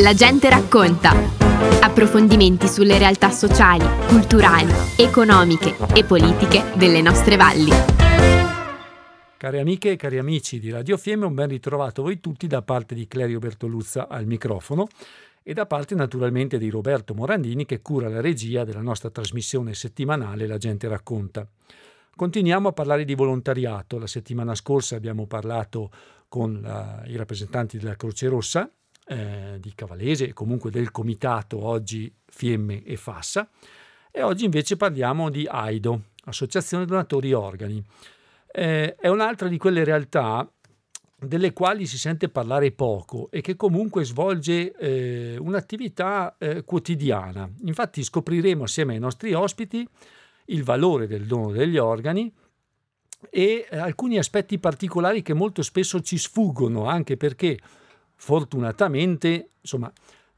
La 0.00 0.12
gente 0.12 0.50
racconta. 0.50 1.12
Approfondimenti 1.80 2.66
sulle 2.66 2.98
realtà 2.98 3.30
sociali, 3.30 3.86
culturali, 4.08 4.72
economiche 4.96 5.76
e 5.94 6.04
politiche 6.04 6.72
delle 6.76 7.00
nostre 7.00 7.36
valli. 7.36 7.70
Cari 9.36 9.60
amiche 9.60 9.92
e 9.92 9.96
cari 9.96 10.18
amici 10.18 10.58
di 10.58 10.70
Radio 10.70 10.96
Fiemme, 10.96 11.26
un 11.26 11.34
ben 11.34 11.46
ritrovato 11.46 12.02
voi 12.02 12.18
tutti 12.18 12.48
da 12.48 12.62
parte 12.62 12.96
di 12.96 13.06
Clerio 13.06 13.38
Bertoluzza 13.38 14.08
al 14.08 14.26
microfono 14.26 14.88
e 15.44 15.54
da 15.54 15.64
parte 15.64 15.94
naturalmente 15.94 16.58
di 16.58 16.70
Roberto 16.70 17.14
Morandini 17.14 17.64
che 17.64 17.80
cura 17.80 18.08
la 18.08 18.20
regia 18.20 18.64
della 18.64 18.82
nostra 18.82 19.10
trasmissione 19.10 19.74
settimanale 19.74 20.48
La 20.48 20.58
gente 20.58 20.88
racconta. 20.88 21.46
Continuiamo 22.16 22.66
a 22.66 22.72
parlare 22.72 23.04
di 23.04 23.14
volontariato. 23.14 23.96
La 24.00 24.08
settimana 24.08 24.56
scorsa 24.56 24.96
abbiamo 24.96 25.28
parlato 25.28 25.92
con 26.26 26.62
la, 26.62 27.00
i 27.06 27.14
rappresentanti 27.14 27.78
della 27.78 27.94
Croce 27.94 28.26
Rossa 28.26 28.68
eh, 29.08 29.56
di 29.60 29.72
Cavalese 29.74 30.28
e 30.28 30.32
comunque 30.32 30.70
del 30.70 30.90
comitato 30.90 31.64
oggi 31.64 32.12
Fiemme 32.26 32.82
e 32.84 32.96
Fassa 32.96 33.48
e 34.10 34.22
oggi 34.22 34.44
invece 34.44 34.76
parliamo 34.76 35.30
di 35.30 35.46
AIDO, 35.48 36.02
Associazione 36.24 36.84
Donatori 36.84 37.32
Organi. 37.32 37.82
Eh, 38.50 38.94
è 38.94 39.08
un'altra 39.08 39.48
di 39.48 39.58
quelle 39.58 39.84
realtà 39.84 40.50
delle 41.20 41.52
quali 41.52 41.86
si 41.86 41.98
sente 41.98 42.28
parlare 42.28 42.70
poco 42.70 43.28
e 43.30 43.40
che 43.40 43.56
comunque 43.56 44.04
svolge 44.04 44.72
eh, 44.76 45.36
un'attività 45.38 46.36
eh, 46.38 46.64
quotidiana. 46.64 47.50
Infatti 47.64 48.02
scopriremo 48.02 48.64
assieme 48.64 48.94
ai 48.94 49.00
nostri 49.00 49.32
ospiti 49.34 49.86
il 50.46 50.62
valore 50.62 51.06
del 51.06 51.26
dono 51.26 51.50
degli 51.50 51.76
organi 51.76 52.32
e 53.30 53.66
eh, 53.68 53.76
alcuni 53.76 54.18
aspetti 54.18 54.58
particolari 54.58 55.22
che 55.22 55.34
molto 55.34 55.62
spesso 55.62 56.00
ci 56.00 56.18
sfuggono, 56.18 56.86
anche 56.86 57.16
perché 57.16 57.58
fortunatamente, 58.18 59.50
insomma, 59.60 59.90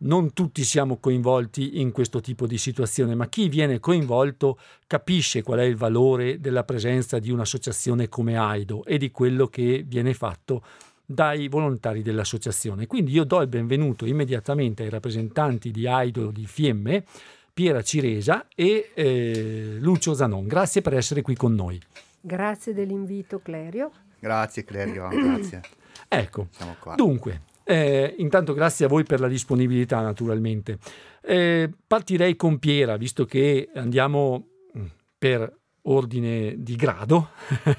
non 0.03 0.33
tutti 0.33 0.63
siamo 0.65 0.99
coinvolti 0.99 1.81
in 1.81 1.93
questo 1.93 2.21
tipo 2.21 2.47
di 2.47 2.57
situazione, 2.57 3.15
ma 3.15 3.29
chi 3.29 3.49
viene 3.49 3.81
coinvolto 3.81 4.59
capisce 4.87 5.43
qual 5.43 5.59
è 5.59 5.65
il 5.65 5.77
valore 5.77 6.41
della 6.41 6.65
presenza 6.65 7.19
di 7.19 7.31
un'associazione 7.31 8.09
come 8.09 8.39
AIDO 8.39 8.85
e 8.85 8.97
di 8.97 9.11
quello 9.11 9.49
che 9.49 9.85
viene 9.87 10.15
fatto 10.15 10.63
dai 11.05 11.49
volontari 11.49 12.03
dell'associazione. 12.03 12.87
Quindi 12.87 13.13
io 13.13 13.25
do 13.25 13.41
il 13.41 13.49
benvenuto 13.49 14.07
immediatamente 14.07 14.85
ai 14.85 14.91
rappresentanti 14.91 15.71
di 15.71 15.87
AIDO 15.87 16.31
di 16.31 16.47
Fiemme, 16.47 17.05
Piera 17.53 17.83
Ciresa 17.83 18.47
e 18.55 18.91
eh, 18.95 19.77
Lucio 19.81 20.15
Zanon. 20.15 20.47
Grazie 20.47 20.83
per 20.83 20.95
essere 20.95 21.21
qui 21.21 21.35
con 21.35 21.55
noi. 21.55 21.81
Grazie 22.21 22.73
dell'invito 22.73 23.41
Clerio. 23.41 23.91
Grazie 24.19 24.65
Clerio, 24.65 25.09
grazie. 25.09 25.61
Ecco, 26.13 26.49
dunque, 26.97 27.43
eh, 27.71 28.17
intanto 28.19 28.53
grazie 28.53 28.87
a 28.87 28.89
voi 28.89 29.05
per 29.05 29.21
la 29.21 29.29
disponibilità 29.29 30.01
naturalmente. 30.01 30.79
Eh, 31.23 31.71
partirei 31.87 32.35
con 32.35 32.59
Piera, 32.59 32.97
visto 32.97 33.25
che 33.25 33.71
andiamo 33.75 34.49
mm, 34.77 34.85
per 35.17 35.57
ordine 35.83 36.57
di 36.59 36.75
grado 36.75 37.31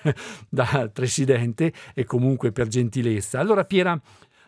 dal 0.50 0.94
presidente 0.94 1.74
e 1.94 2.06
comunque 2.06 2.54
per 2.54 2.68
gentilezza. 2.68 3.40
Allora 3.40 3.66
Piera, 3.66 4.00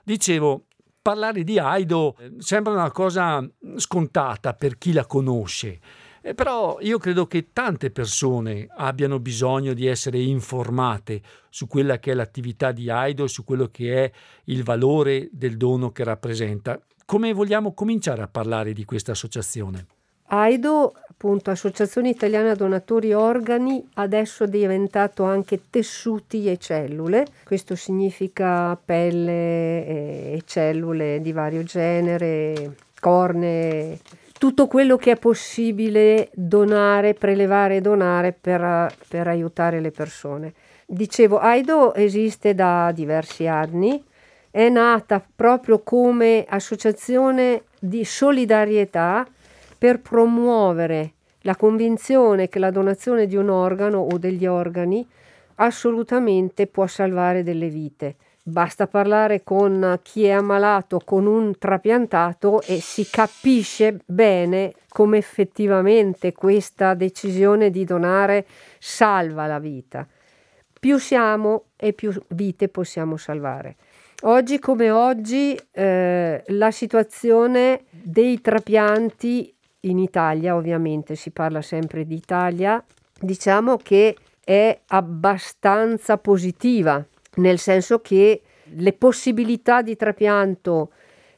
dicevo, 0.05 0.67
parlare 1.01 1.43
di 1.43 1.59
Aido 1.59 2.15
eh, 2.17 2.35
sembra 2.37 2.71
una 2.71 2.91
cosa 2.91 3.45
scontata 3.75 4.53
per 4.53 4.77
chi 4.77 4.93
la 4.93 5.05
conosce. 5.05 5.79
Eh, 6.25 6.33
però 6.33 6.77
io 6.79 6.97
credo 6.99 7.27
che 7.27 7.49
tante 7.51 7.91
persone 7.91 8.65
abbiano 8.77 9.19
bisogno 9.19 9.73
di 9.73 9.87
essere 9.87 10.19
informate 10.19 11.21
su 11.49 11.67
quella 11.67 11.99
che 11.99 12.11
è 12.11 12.13
l'attività 12.13 12.71
di 12.71 12.89
Aido, 12.89 13.27
su 13.27 13.43
quello 13.43 13.67
che 13.69 14.05
è 14.05 14.11
il 14.45 14.63
valore 14.63 15.27
del 15.33 15.57
dono 15.57 15.91
che 15.91 16.05
rappresenta. 16.05 16.79
Come 17.05 17.33
vogliamo 17.33 17.73
cominciare 17.73 18.21
a 18.21 18.29
parlare 18.29 18.71
di 18.71 18.85
questa 18.85 19.11
associazione? 19.11 19.85
AIDO, 20.27 20.93
appunto 21.09 21.51
Associazione 21.51 22.07
Italiana 22.07 22.55
Donatori 22.55 23.11
Organi, 23.11 23.85
adesso 23.95 24.45
è 24.45 24.47
diventato 24.47 25.25
anche 25.25 25.63
tessuti 25.69 26.49
e 26.49 26.57
cellule. 26.57 27.27
Questo 27.43 27.75
significa 27.75 28.77
pelle 28.77 29.85
e 29.85 30.41
cellule 30.45 31.19
di 31.21 31.33
vario 31.33 31.63
genere, 31.63 32.77
corne, 33.01 33.99
tutto 34.43 34.67
quello 34.67 34.97
che 34.97 35.11
è 35.11 35.15
possibile 35.15 36.29
donare, 36.33 37.13
prelevare 37.13 37.77
e 37.77 37.81
donare 37.81 38.33
per, 38.33 38.93
per 39.07 39.25
aiutare 39.29 39.79
le 39.79 39.91
persone. 39.91 40.51
Dicevo, 40.85 41.39
AIDO 41.39 41.95
esiste 41.95 42.53
da 42.53 42.91
diversi 42.93 43.47
anni, 43.47 44.03
è 44.51 44.67
nata 44.67 45.25
proprio 45.33 45.79
come 45.79 46.43
associazione 46.45 47.63
di 47.79 48.03
solidarietà 48.03 49.25
per 49.77 50.01
promuovere 50.01 51.13
la 51.43 51.55
convinzione 51.55 52.49
che 52.49 52.59
la 52.59 52.69
donazione 52.69 53.27
di 53.27 53.37
un 53.37 53.47
organo 53.47 53.99
o 53.99 54.17
degli 54.17 54.45
organi 54.45 55.07
assolutamente 55.55 56.67
può 56.67 56.85
salvare 56.85 57.43
delle 57.43 57.69
vite. 57.69 58.15
Basta 58.45 58.87
parlare 58.87 59.41
con 59.41 60.01
chi 60.01 60.25
è 60.25 60.31
ammalato 60.31 60.99
con 60.99 61.27
un 61.27 61.57
trapiantato 61.57 62.61
e 62.61 62.81
si 62.81 63.07
capisce 63.09 63.99
bene 64.05 64.73
come 64.89 65.17
effettivamente 65.17 66.33
questa 66.33 66.93
decisione 66.93 67.69
di 67.69 67.85
donare 67.85 68.45
salva 68.79 69.47
la 69.47 69.59
vita. 69.59 70.05
Più 70.77 70.97
siamo 70.97 71.67
e 71.77 71.93
più 71.93 72.11
vite 72.29 72.67
possiamo 72.67 73.15
salvare. 73.15 73.77
Oggi 74.23 74.59
come 74.59 74.91
oggi 74.91 75.57
eh, 75.71 76.43
la 76.45 76.71
situazione 76.71 77.85
dei 77.91 78.41
trapianti 78.41 79.55
in 79.81 79.99
Italia, 79.99 80.57
ovviamente 80.57 81.15
si 81.15 81.31
parla 81.31 81.61
sempre 81.61 82.05
di 82.05 82.15
Italia, 82.15 82.83
diciamo 83.17 83.77
che 83.77 84.17
è 84.43 84.77
abbastanza 84.87 86.17
positiva 86.17 87.05
nel 87.35 87.59
senso 87.59 87.99
che 87.99 88.41
le 88.63 88.93
possibilità 88.93 89.81
di 89.81 89.95
trapianto 89.95 90.89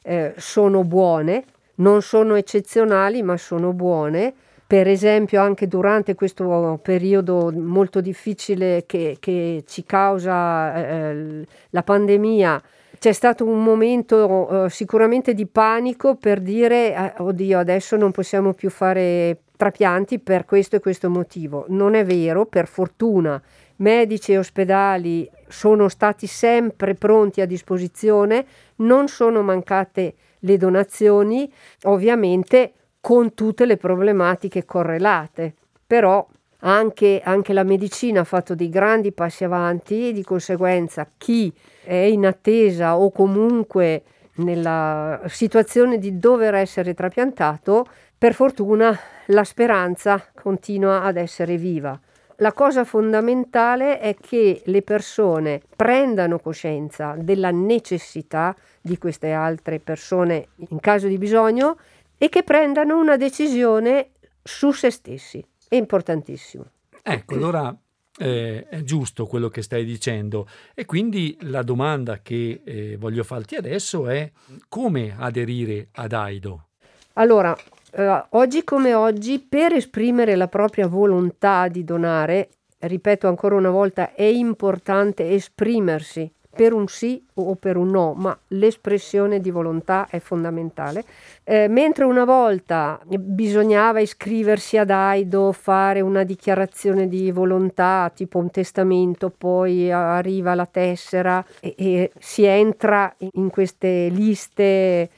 eh, 0.02 0.34
sono 0.36 0.84
buone, 0.84 1.44
non 1.76 2.02
sono 2.02 2.34
eccezionali, 2.36 3.22
ma 3.22 3.36
sono 3.36 3.72
buone. 3.72 4.32
Per 4.66 4.88
esempio, 4.88 5.40
anche 5.40 5.68
durante 5.68 6.14
questo 6.14 6.78
periodo 6.82 7.52
molto 7.52 8.00
difficile 8.00 8.84
che, 8.86 9.16
che 9.20 9.62
ci 9.66 9.84
causa 9.84 10.74
eh, 10.74 11.46
la 11.70 11.82
pandemia, 11.82 12.62
c'è 12.98 13.12
stato 13.12 13.44
un 13.44 13.62
momento 13.62 14.64
eh, 14.64 14.70
sicuramente 14.70 15.34
di 15.34 15.46
panico 15.46 16.16
per 16.16 16.40
dire, 16.40 16.94
eh, 16.94 17.12
oddio, 17.18 17.58
adesso 17.58 17.96
non 17.96 18.10
possiamo 18.10 18.54
più 18.54 18.70
fare 18.70 19.42
trapianti 19.56 20.18
per 20.18 20.44
questo 20.44 20.76
e 20.76 20.80
questo 20.80 21.10
motivo. 21.10 21.66
Non 21.68 21.94
è 21.94 22.04
vero, 22.04 22.46
per 22.46 22.66
fortuna 22.66 23.40
medici 23.76 24.32
e 24.32 24.38
ospedali 24.38 25.28
sono 25.48 25.88
stati 25.88 26.26
sempre 26.26 26.94
pronti 26.94 27.40
a 27.40 27.46
disposizione, 27.46 28.46
non 28.76 29.08
sono 29.08 29.42
mancate 29.42 30.14
le 30.40 30.56
donazioni, 30.56 31.50
ovviamente 31.84 32.72
con 33.00 33.34
tutte 33.34 33.66
le 33.66 33.76
problematiche 33.76 34.64
correlate, 34.64 35.54
però 35.86 36.26
anche, 36.60 37.20
anche 37.22 37.52
la 37.52 37.62
medicina 37.62 38.20
ha 38.20 38.24
fatto 38.24 38.54
dei 38.54 38.68
grandi 38.68 39.12
passi 39.12 39.44
avanti 39.44 40.08
e 40.08 40.12
di 40.12 40.24
conseguenza 40.24 41.08
chi 41.16 41.52
è 41.82 41.94
in 41.94 42.26
attesa 42.26 42.98
o 42.98 43.10
comunque 43.10 44.02
nella 44.36 45.20
situazione 45.26 45.98
di 45.98 46.18
dover 46.18 46.54
essere 46.54 46.94
trapiantato, 46.94 47.86
per 48.18 48.34
fortuna 48.34 48.98
la 49.26 49.44
speranza 49.44 50.22
continua 50.34 51.02
ad 51.02 51.16
essere 51.16 51.56
viva 51.56 51.98
la 52.36 52.52
cosa 52.52 52.84
fondamentale 52.84 53.98
è 53.98 54.14
che 54.14 54.62
le 54.66 54.82
persone 54.82 55.62
prendano 55.74 56.38
coscienza 56.38 57.14
della 57.18 57.50
necessità 57.50 58.54
di 58.80 58.98
queste 58.98 59.32
altre 59.32 59.78
persone 59.78 60.48
in 60.68 60.80
caso 60.80 61.06
di 61.06 61.18
bisogno 61.18 61.78
e 62.18 62.28
che 62.28 62.42
prendano 62.42 62.98
una 62.98 63.16
decisione 63.16 64.10
su 64.42 64.72
se 64.72 64.90
stessi. 64.90 65.44
È 65.68 65.74
importantissimo. 65.76 66.64
Ecco, 67.02 67.34
allora 67.34 67.76
eh, 68.18 68.66
è 68.68 68.82
giusto 68.82 69.26
quello 69.26 69.48
che 69.48 69.62
stai 69.62 69.84
dicendo 69.84 70.48
e 70.74 70.84
quindi 70.84 71.36
la 71.42 71.62
domanda 71.62 72.20
che 72.20 72.62
eh, 72.64 72.96
voglio 72.98 73.24
farti 73.24 73.56
adesso 73.56 74.08
è 74.08 74.30
come 74.68 75.14
aderire 75.18 75.88
ad 75.92 76.12
AIDO? 76.12 76.66
Allora, 77.14 77.56
eh, 77.96 78.24
oggi 78.30 78.62
come 78.62 78.92
oggi, 78.92 79.38
per 79.38 79.72
esprimere 79.72 80.36
la 80.36 80.48
propria 80.48 80.86
volontà 80.86 81.68
di 81.68 81.82
donare, 81.82 82.48
ripeto 82.78 83.26
ancora 83.26 83.54
una 83.54 83.70
volta, 83.70 84.12
è 84.14 84.22
importante 84.22 85.30
esprimersi 85.30 86.30
per 86.56 86.72
un 86.72 86.88
sì 86.88 87.22
o 87.34 87.54
per 87.54 87.76
un 87.76 87.90
no, 87.90 88.14
ma 88.14 88.36
l'espressione 88.48 89.40
di 89.40 89.50
volontà 89.50 90.08
è 90.10 90.18
fondamentale. 90.18 91.04
Eh, 91.44 91.68
mentre 91.68 92.04
una 92.04 92.24
volta 92.24 92.98
bisognava 93.06 94.00
iscriversi 94.00 94.78
ad 94.78 94.90
AIDO, 94.90 95.52
fare 95.52 96.00
una 96.00 96.24
dichiarazione 96.24 97.08
di 97.08 97.30
volontà, 97.30 98.10
tipo 98.14 98.38
un 98.38 98.50
testamento, 98.50 99.30
poi 99.30 99.92
arriva 99.92 100.54
la 100.54 100.66
tessera 100.66 101.44
e, 101.60 101.74
e 101.76 102.12
si 102.18 102.44
entra 102.44 103.14
in 103.32 103.50
queste 103.50 104.08
liste 104.08 105.10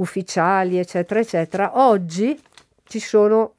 ufficiali, 0.00 0.78
eccetera, 0.78 1.20
eccetera, 1.20 1.78
oggi 1.80 2.38
ci 2.84 2.98
sono 2.98 3.54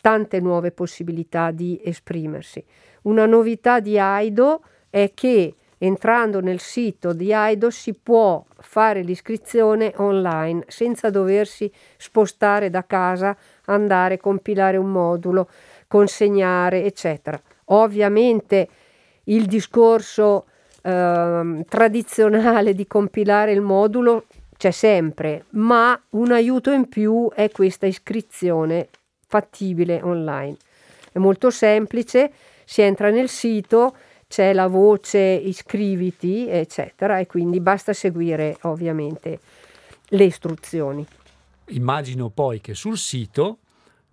tante 0.00 0.40
nuove 0.40 0.70
possibilità 0.70 1.50
di 1.50 1.80
esprimersi. 1.84 2.64
Una 3.02 3.26
novità 3.26 3.80
di 3.80 3.98
Aido 3.98 4.62
è 4.88 5.12
che 5.14 5.54
entrando 5.78 6.40
nel 6.40 6.60
sito 6.60 7.12
di 7.12 7.32
Aido 7.32 7.70
si 7.70 7.94
può 7.94 8.44
fare 8.58 9.02
l'iscrizione 9.02 9.92
online 9.96 10.64
senza 10.68 11.08
doversi 11.08 11.70
spostare 11.96 12.68
da 12.68 12.84
casa, 12.84 13.36
andare, 13.66 14.18
compilare 14.18 14.76
un 14.76 14.90
modulo, 14.90 15.48
consegnare, 15.88 16.84
eccetera. 16.84 17.40
Ovviamente 17.66 18.68
il 19.24 19.46
discorso 19.46 20.44
eh, 20.82 21.64
tradizionale 21.66 22.74
di 22.74 22.86
compilare 22.86 23.52
il 23.52 23.62
modulo 23.62 24.24
c'è 24.60 24.72
sempre, 24.72 25.46
ma 25.52 25.98
un 26.10 26.32
aiuto 26.32 26.70
in 26.70 26.86
più 26.86 27.30
è 27.34 27.50
questa 27.50 27.86
iscrizione 27.86 28.90
fattibile 29.26 30.02
online. 30.02 30.54
È 31.10 31.18
molto 31.18 31.48
semplice, 31.48 32.30
si 32.66 32.82
entra 32.82 33.08
nel 33.08 33.30
sito, 33.30 33.96
c'è 34.28 34.52
la 34.52 34.66
voce 34.66 35.18
iscriviti, 35.18 36.46
eccetera, 36.46 37.18
e 37.18 37.24
quindi 37.24 37.58
basta 37.58 37.94
seguire 37.94 38.58
ovviamente 38.64 39.40
le 40.08 40.24
istruzioni. 40.24 41.06
Immagino 41.68 42.28
poi 42.28 42.60
che 42.60 42.74
sul 42.74 42.98
sito 42.98 43.60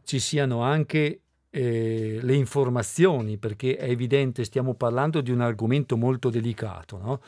ci 0.05 0.19
siano 0.19 0.61
anche 0.61 1.19
eh, 1.49 2.19
le 2.21 2.35
informazioni, 2.35 3.35
perché 3.35 3.75
è 3.75 3.89
evidente, 3.89 4.45
stiamo 4.45 4.75
parlando 4.75 5.19
di 5.19 5.31
un 5.31 5.41
argomento 5.41 5.97
molto 5.97 6.29
delicato, 6.29 6.97
no? 6.97 7.19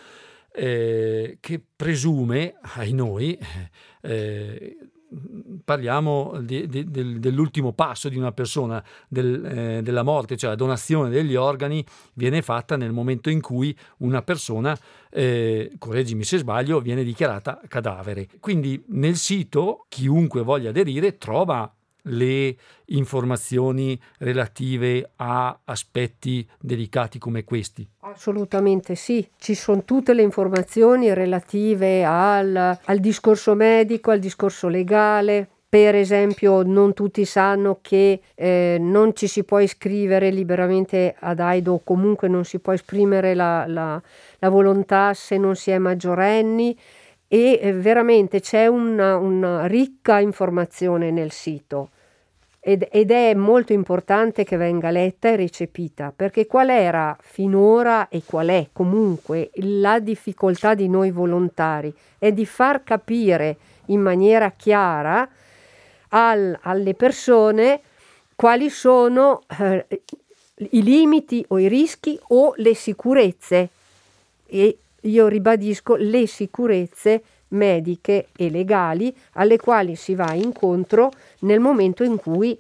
Eh, 0.52 1.38
che 1.40 1.62
presume 1.76 2.56
ai 2.76 2.92
noi 2.94 3.38
eh, 4.02 4.78
parliamo 5.64 6.40
di, 6.42 6.68
di, 6.68 6.90
del, 6.90 7.20
dell'ultimo 7.20 7.74
passo 7.74 8.10
di 8.10 8.18
una 8.18 8.32
persona, 8.32 8.84
del, 9.08 9.44
eh, 9.46 9.82
della 9.82 10.04
morte, 10.04 10.38
cioè 10.38 10.52
la 10.52 10.56
donazione 10.56 11.10
degli 11.10 11.36
organi 11.36 11.84
viene 12.14 12.42
fatta 12.42 12.76
nel 12.76 12.92
momento 12.92 13.30
in 13.30 13.42
cui 13.42 13.76
una 13.98 14.22
persona, 14.22 14.78
eh, 15.10 15.72
correggimi 15.78 16.24
se 16.24 16.38
sbaglio, 16.38 16.80
viene 16.80 17.04
dichiarata 17.04 17.60
cadavere. 17.68 18.28
Quindi 18.40 18.84
nel 18.90 19.16
sito 19.16 19.86
chiunque 19.90 20.44
voglia 20.44 20.70
aderire 20.70 21.18
trova 21.18 21.74
le 22.04 22.56
informazioni 22.86 24.00
relative 24.20 25.12
a 25.18 25.60
aspetti 25.64 26.48
delicati 26.60 27.20
come 27.20 27.44
questi? 27.44 27.88
Assolutamente 28.00 28.96
sì, 28.96 29.28
ci 29.38 29.56
sono 29.56 29.84
tutte 29.84 30.14
le 30.14 30.22
informazioni 30.22 31.14
relative 31.14 32.04
al, 32.04 32.80
al 32.84 33.00
discorso 33.00 33.54
medico, 33.56 34.12
al 34.12 34.20
discorso 34.20 34.68
legale, 34.68 35.48
per 35.70 35.94
esempio, 35.94 36.64
non 36.64 36.96
tutti 36.96 37.26
sanno 37.26 37.78
che 37.80 38.22
eh, 38.34 38.78
non 38.80 39.16
ci 39.16 39.28
si 39.28 39.44
può 39.44 39.60
iscrivere 39.60 40.32
liberamente 40.32 41.16
ad 41.20 41.40
AIDO 41.40 41.74
o 41.74 41.82
comunque 41.84 42.28
non 42.28 42.44
si 42.44 42.58
può 42.58 42.74
esprimere 42.74 43.36
la, 43.36 43.68
la, 43.68 44.02
la 44.40 44.50
volontà 44.50 45.14
se 45.14 45.38
non 45.38 45.56
si 45.56 45.70
è 45.70 45.78
maggiorenni 45.78 46.76
e 47.32 47.60
eh, 47.62 47.74
veramente 47.74 48.42
c'è 48.42 48.66
una, 48.66 49.16
una 49.16 49.68
ricca 49.68 50.20
informazione 50.20 51.12
nel 51.12 51.32
sito 51.32 51.92
ed, 52.60 52.88
ed, 52.92 53.12
è 53.12 53.34
molto 53.36 53.72
importante 53.72 54.44
che 54.44 54.58
venga 54.58 54.90
letta 54.90 55.30
e 55.30 55.38
recepita, 55.38 56.12
perché 56.14 56.46
qual 56.46 56.70
era 56.70 57.16
finora 57.22 58.10
e 58.10 58.24
qual 58.26 58.50
è 58.50 58.68
comunque 58.74 59.52
la 59.54 60.00
difficoltà 60.00 60.74
di 60.74 60.90
noi 60.90 61.12
volontari? 61.12 61.94
È 62.18 62.34
di 62.34 62.46
far 62.46 62.84
capire 62.84 63.58
in 63.86 64.02
maniera 64.02 64.52
chiara 64.52 65.28
al, 66.10 66.58
alle 66.64 66.94
persone 66.96 67.80
quali 68.36 68.70
sono 68.70 69.44
eh, 69.58 69.86
i 70.72 70.84
limiti 70.84 71.46
o 71.50 71.60
i 71.60 71.68
rischi 71.70 72.20
o 72.30 72.54
le 72.58 72.76
sicurezze. 72.76 73.70
E 74.46 74.78
io 75.02 75.28
ribadisco 75.28 75.96
le 75.96 76.28
sicurezze 76.28 77.24
mediche 77.50 78.28
e 78.36 78.50
legali 78.50 79.16
alle 79.34 79.58
quali 79.58 79.96
si 79.96 80.16
va 80.16 80.34
incontro 80.34 81.12
nel 81.40 81.60
momento 81.60 82.04
in 82.04 82.18
cui 82.18 82.60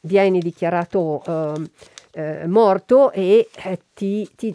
vieni 0.00 0.40
dichiarato 0.40 1.22
eh, 1.26 1.70
eh, 2.12 2.46
morto 2.46 3.12
e 3.12 3.48
eh, 3.64 3.78
ti, 3.94 4.28
ti, 4.34 4.54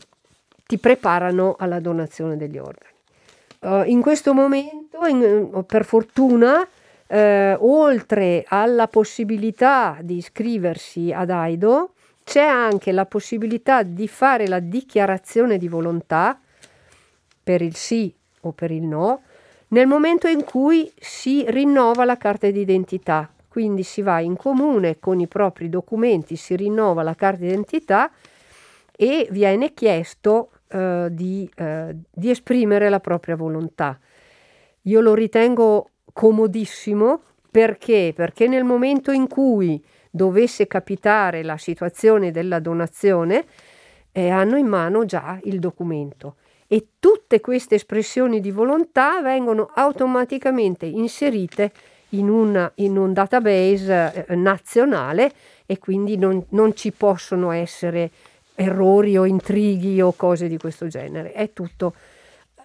ti, 0.66 0.78
preparano 0.78 1.56
alla 1.58 1.80
donazione 1.80 2.38
degli 2.38 2.58
organi. 2.58 2.94
Uh, 3.62 3.84
in 3.86 4.02
questo 4.02 4.34
momento, 4.34 5.06
in, 5.08 5.64
per 5.66 5.86
fortuna, 5.86 6.68
eh, 7.08 7.56
oltre 7.60 8.44
alla 8.48 8.88
possibilità 8.88 9.98
di 10.02 10.18
iscriversi 10.18 11.12
ad 11.12 11.30
AIDO, 11.30 11.94
c'è 12.24 12.44
anche 12.44 12.92
la 12.92 13.06
possibilità 13.06 13.84
di 13.84 14.08
fare 14.08 14.48
la 14.48 14.60
dichiarazione 14.60 15.58
di 15.58 15.68
volontà 15.68 16.40
per 17.46 17.62
il 17.62 17.76
sì 17.76 18.12
o 18.42 18.52
per 18.54 18.72
il 18.72 18.82
no, 18.82 19.22
nel 19.68 19.86
momento 19.86 20.28
in 20.28 20.44
cui 20.44 20.92
si 20.98 21.46
rinnova 21.48 22.04
la 22.04 22.18
carta 22.18 22.50
d'identità. 22.50 23.32
Quindi 23.48 23.84
si 23.84 24.02
va 24.02 24.20
in 24.20 24.36
comune 24.36 25.00
con 25.00 25.20
i 25.20 25.28
propri 25.28 25.70
documenti, 25.70 26.36
si 26.36 26.56
rinnova 26.56 27.04
la 27.04 27.14
carta 27.14 27.42
d'identità 27.42 28.12
e 28.92 29.28
viene 29.30 29.74
chiesto 29.74 30.50
eh, 30.68 31.08
di, 31.12 31.50
eh, 31.56 31.96
di 32.12 32.30
esprimere 32.32 32.90
la 32.90 33.00
propria 33.00 33.36
volontà. 33.36 33.98
Io 34.82 35.02
lo 35.02 35.14
ritengo 35.14 35.92
comodissimo 36.12 37.22
perché? 37.50 38.12
Perché 38.14 38.48
nel 38.48 38.64
momento 38.64 39.12
in 39.12 39.28
cui 39.28 39.84
dovesse 40.10 40.66
capitare 40.68 41.44
la 41.44 41.58
situazione 41.58 42.32
della 42.32 42.60
donazione, 42.60 43.46
eh, 44.12 44.30
hanno 44.30 44.58
in 44.58 44.68
mano 44.68 45.06
già 45.06 45.40
il 45.44 45.60
documento 45.60 46.38
e 46.68 46.88
tutte 47.00 47.40
queste 47.42 47.76
espressioni 47.76 48.40
di 48.40 48.52
volontà 48.52 49.22
vengono 49.22 49.70
automaticamente 49.74 50.86
inserite 50.86 51.72
in, 52.10 52.30
una, 52.30 52.72
in 52.76 52.98
un 52.98 53.14
database 53.14 54.26
eh, 54.28 54.36
nazionale 54.36 55.32
e 55.66 55.78
quindi 55.78 56.18
non, 56.18 56.44
non 56.50 56.76
ci 56.76 56.92
possono 56.92 57.52
essere 57.52 58.12
errori 58.56 59.18
o 59.18 59.26
intrighi 59.26 60.02
o 60.02 60.14
cose 60.14 60.48
di 60.48 60.58
questo 60.58 60.88
genere. 60.88 61.34
È 61.34 61.52
tutto 61.54 61.94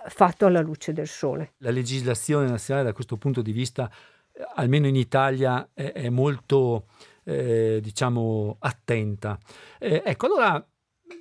fatto 0.09 0.47
alla 0.47 0.61
luce 0.61 0.93
del 0.93 1.09
sole. 1.09 1.53
La 1.59 1.71
legislazione 1.71 2.49
nazionale 2.49 2.87
da 2.87 2.93
questo 2.93 3.17
punto 3.17 3.43
di 3.43 3.53
vista, 3.53 3.91
eh, 4.33 4.47
almeno 4.55 4.87
in 4.87 4.97
Italia, 4.97 5.69
è, 5.75 5.93
è 5.93 6.09
molto, 6.09 6.87
eh, 7.25 7.81
diciamo, 7.83 8.57
attenta. 8.61 9.39
Eh, 9.79 10.03
ecco, 10.05 10.27
allora 10.27 10.65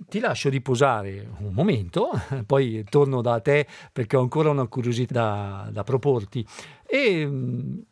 ti 0.08 0.20
lascio 0.20 0.50
riposare 0.50 1.30
un 1.40 1.54
momento, 1.54 2.10
poi 2.46 2.84
torno 2.90 3.22
da 3.22 3.40
te 3.40 3.68
perché 3.92 4.16
ho 4.16 4.22
ancora 4.22 4.50
una 4.50 4.68
curiosità 4.68 5.14
da, 5.14 5.70
da 5.72 5.84
proporti 5.84 6.46
e 6.86 7.26
mh, 7.26 7.84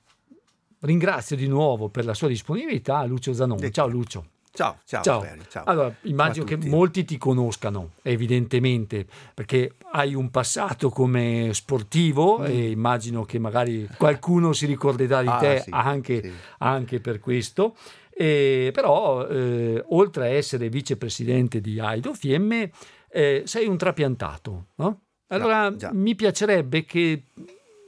ringrazio 0.81 1.35
di 1.35 1.47
nuovo 1.47 1.89
per 1.89 2.05
la 2.05 2.13
sua 2.13 2.27
disponibilità 2.27 3.03
Lucio 3.05 3.33
Zanoni. 3.33 3.71
Ciao 3.71 3.87
Lucio. 3.87 4.25
Ciao, 4.57 4.77
ciao, 4.85 5.03
ciao. 5.03 5.23
ciao. 5.49 5.63
Allora, 5.65 5.95
immagino 6.03 6.43
che 6.43 6.57
molti 6.57 7.05
ti 7.05 7.19
conoscano, 7.19 7.91
evidentemente, 8.01 9.05
perché 9.31 9.75
hai 9.91 10.15
un 10.15 10.31
passato 10.31 10.89
come 10.89 11.51
sportivo 11.53 12.39
mm. 12.39 12.45
e 12.45 12.71
immagino 12.71 13.23
che 13.23 13.37
magari 13.37 13.87
qualcuno 13.97 14.53
si 14.53 14.65
ricorderà 14.65 15.21
di 15.21 15.27
ah, 15.27 15.37
te 15.37 15.59
sì, 15.59 15.69
anche, 15.71 16.21
sì. 16.23 16.31
anche 16.57 16.99
per 16.99 17.19
questo. 17.19 17.75
E, 18.17 18.71
però, 18.73 19.27
eh, 19.27 19.83
oltre 19.89 20.23
a 20.23 20.29
essere 20.29 20.69
vicepresidente 20.69 21.61
di 21.61 21.79
Aido 21.79 22.13
Fiemme, 22.13 22.71
eh, 23.09 23.43
sei 23.45 23.67
un 23.67 23.77
trapiantato, 23.77 24.67
no? 24.75 25.01
Allora 25.27 25.69
già, 25.71 25.75
già. 25.75 25.93
mi 25.93 26.15
piacerebbe 26.15 26.85
che 26.85 27.23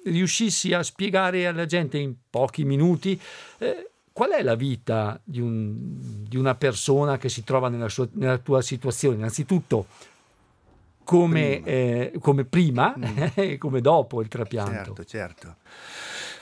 riuscissi 0.05 0.73
a 0.73 0.83
spiegare 0.83 1.47
alla 1.47 1.65
gente 1.65 1.97
in 1.97 2.13
pochi 2.29 2.63
minuti 2.63 3.19
eh, 3.57 3.89
qual 4.11 4.31
è 4.31 4.43
la 4.43 4.55
vita 4.55 5.19
di, 5.23 5.39
un, 5.39 5.75
di, 6.27 6.35
una 6.35 6.55
persona 6.55 7.17
che 7.17 7.29
si 7.29 7.43
trova 7.43 7.69
nella, 7.69 7.87
sua, 7.89 8.07
nella 8.13 8.37
tua 8.37 8.61
situazione. 8.61 9.15
Innanzitutto, 9.15 9.87
come 11.05 11.61
prima, 11.63 11.67
eh, 11.67 12.13
come 12.19 12.43
prima 12.45 12.95
mm. 12.97 13.55
come 13.57 13.81
dopo 13.81 14.21
il 14.21 14.27
trapianto. 14.27 15.03
Certo, 15.03 15.05
certo. 15.05 15.55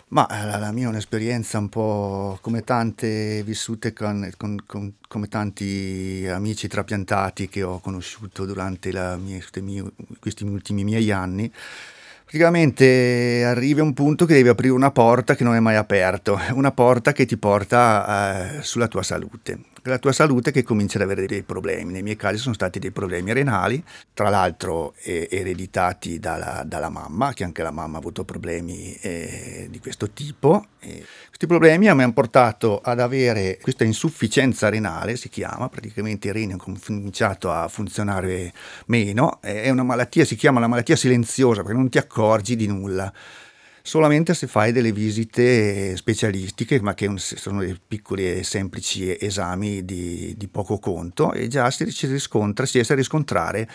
Ma 0.10 0.26
eh, 0.30 0.58
la, 0.58 0.72
mia 0.72 0.86
è 0.86 0.90
un'esperienza 0.90 1.58
un 1.58 1.68
po' 1.68 2.38
come 2.42 2.64
tante 2.64 3.44
vissute 3.44 3.92
con, 3.92 4.30
con, 4.38 4.56
con 4.66 4.94
come 5.06 5.28
tanti 5.28 6.26
amici 6.30 6.70
trapiantati 6.70 7.50
che 7.50 7.62
ho 7.62 7.80
conosciuto 7.80 8.46
durante 8.46 8.90
mie, 9.18 9.44
mie, 9.62 9.92
questi 10.20 10.46
ultimi 10.46 10.86
miei 10.86 11.12
anni. 11.12 11.52
Praticamente 12.28 13.46
arrivi 13.46 13.80
a 13.80 13.84
un 13.84 13.94
punto 13.94 14.26
che 14.26 14.34
devi 14.34 14.50
aprire 14.50 14.74
una 14.74 14.92
porta 14.92 15.34
che 15.34 15.46
non 15.46 15.56
è 15.56 15.62
mai 15.62 15.78
aperto, 15.78 16.38
una 16.52 16.74
porta 16.74 17.14
che 17.14 17.26
ti 17.26 17.38
porta 17.38 18.58
eh, 18.58 18.64
sulla 18.64 18.90
tua 18.90 19.02
salute 19.02 19.60
la 19.84 20.00
tua 20.00 20.12
salute 20.12 20.52
che 20.52 20.64
comincia 20.64 20.98
ad 20.98 21.04
avere 21.04 21.26
dei 21.26 21.44
problemi. 21.44 21.94
Nei 21.94 22.04
miei 22.04 22.18
casi 22.18 22.36
sono 22.38 22.54
stati 22.54 22.78
dei 22.78 22.92
problemi 22.92 23.32
renali, 23.32 23.82
tra 24.14 24.28
l'altro 24.28 24.94
eh, 25.04 25.30
ereditati 25.32 26.20
dalla, 26.20 26.64
dalla, 26.66 26.90
mamma, 26.90 27.32
che 27.32 27.46
anche 27.46 27.64
la 27.64 27.72
mamma 27.72 27.96
ha 27.96 28.00
avuto 28.00 28.26
problemi 28.26 28.94
eh, 28.96 29.68
di 29.70 29.80
questo 29.80 30.10
tipo. 30.10 30.66
E 30.80 31.06
questi 31.28 31.48
problemi 31.48 31.86
mi 31.94 32.04
hanno 32.04 32.12
portato 32.12 32.82
ad 32.82 33.00
avere 33.00 33.60
questa 33.62 33.86
insufficienza 33.86 34.68
renale, 34.68 35.16
si 35.16 35.30
chiama, 35.30 35.70
praticamente 35.70 36.28
i 36.28 36.32
reni 36.34 36.52
hanno 36.52 36.64
cominciato 36.84 37.50
a 37.50 37.70
funzionare 37.70 38.52
meno, 38.88 39.40
è 39.42 39.70
una 39.70 39.84
malattia, 39.84 40.26
si 40.26 40.36
chiama 40.36 40.60
la 40.60 40.68
malattia 40.68 40.98
silenziosa 40.98 41.62
perché 41.62 41.78
non 41.78 41.90
ti 41.90 41.98
accorgi 41.98 42.17
di 42.56 42.68
nulla. 42.68 43.12
Solamente 43.82 44.34
se 44.34 44.48
fai 44.48 44.74
delle 44.74 44.92
visite 44.92 45.96
specialistiche, 45.96 46.82
ma 46.82 46.94
che 46.94 47.10
sono 47.18 47.62
dei 47.62 47.80
piccoli 47.88 48.30
e 48.30 48.44
semplici 48.44 49.16
esami 49.18 49.86
di, 49.86 50.34
di 50.36 50.48
poco 50.50 50.78
conto 50.78 51.32
e 51.32 51.48
già 51.48 51.72
si, 51.72 51.86
riscontra, 51.86 52.66
si 52.66 52.74
riesce 52.74 52.94
a 52.94 52.98
riscontrare 52.98 53.70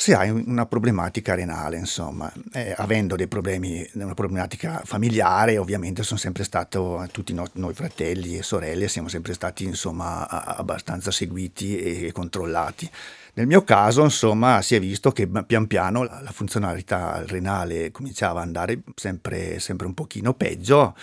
se 0.00 0.14
hai 0.14 0.30
una 0.30 0.64
problematica 0.64 1.34
renale, 1.34 1.76
insomma, 1.76 2.32
eh, 2.52 2.72
avendo 2.76 3.16
dei 3.16 3.26
problemi, 3.26 3.84
una 3.94 4.14
problematica 4.14 4.80
familiare, 4.84 5.58
ovviamente 5.58 6.04
sono 6.04 6.20
sempre 6.20 6.44
stato, 6.44 7.04
tutti 7.10 7.34
no, 7.34 7.44
noi 7.54 7.74
fratelli 7.74 8.38
e 8.38 8.44
sorelle 8.44 8.86
siamo 8.86 9.08
sempre 9.08 9.32
stati, 9.32 9.64
insomma, 9.64 10.28
abbastanza 10.28 11.10
seguiti 11.10 11.80
e 11.80 12.12
controllati. 12.12 12.88
Nel 13.34 13.48
mio 13.48 13.64
caso, 13.64 14.04
insomma, 14.04 14.62
si 14.62 14.76
è 14.76 14.80
visto 14.80 15.10
che 15.10 15.26
pian 15.26 15.66
piano 15.66 16.04
la, 16.04 16.20
la 16.22 16.30
funzionalità 16.30 17.24
renale 17.26 17.90
cominciava 17.90 18.42
ad 18.42 18.46
andare 18.46 18.82
sempre, 18.94 19.58
sempre 19.58 19.88
un 19.88 19.94
pochino 19.94 20.32
peggio 20.32 20.94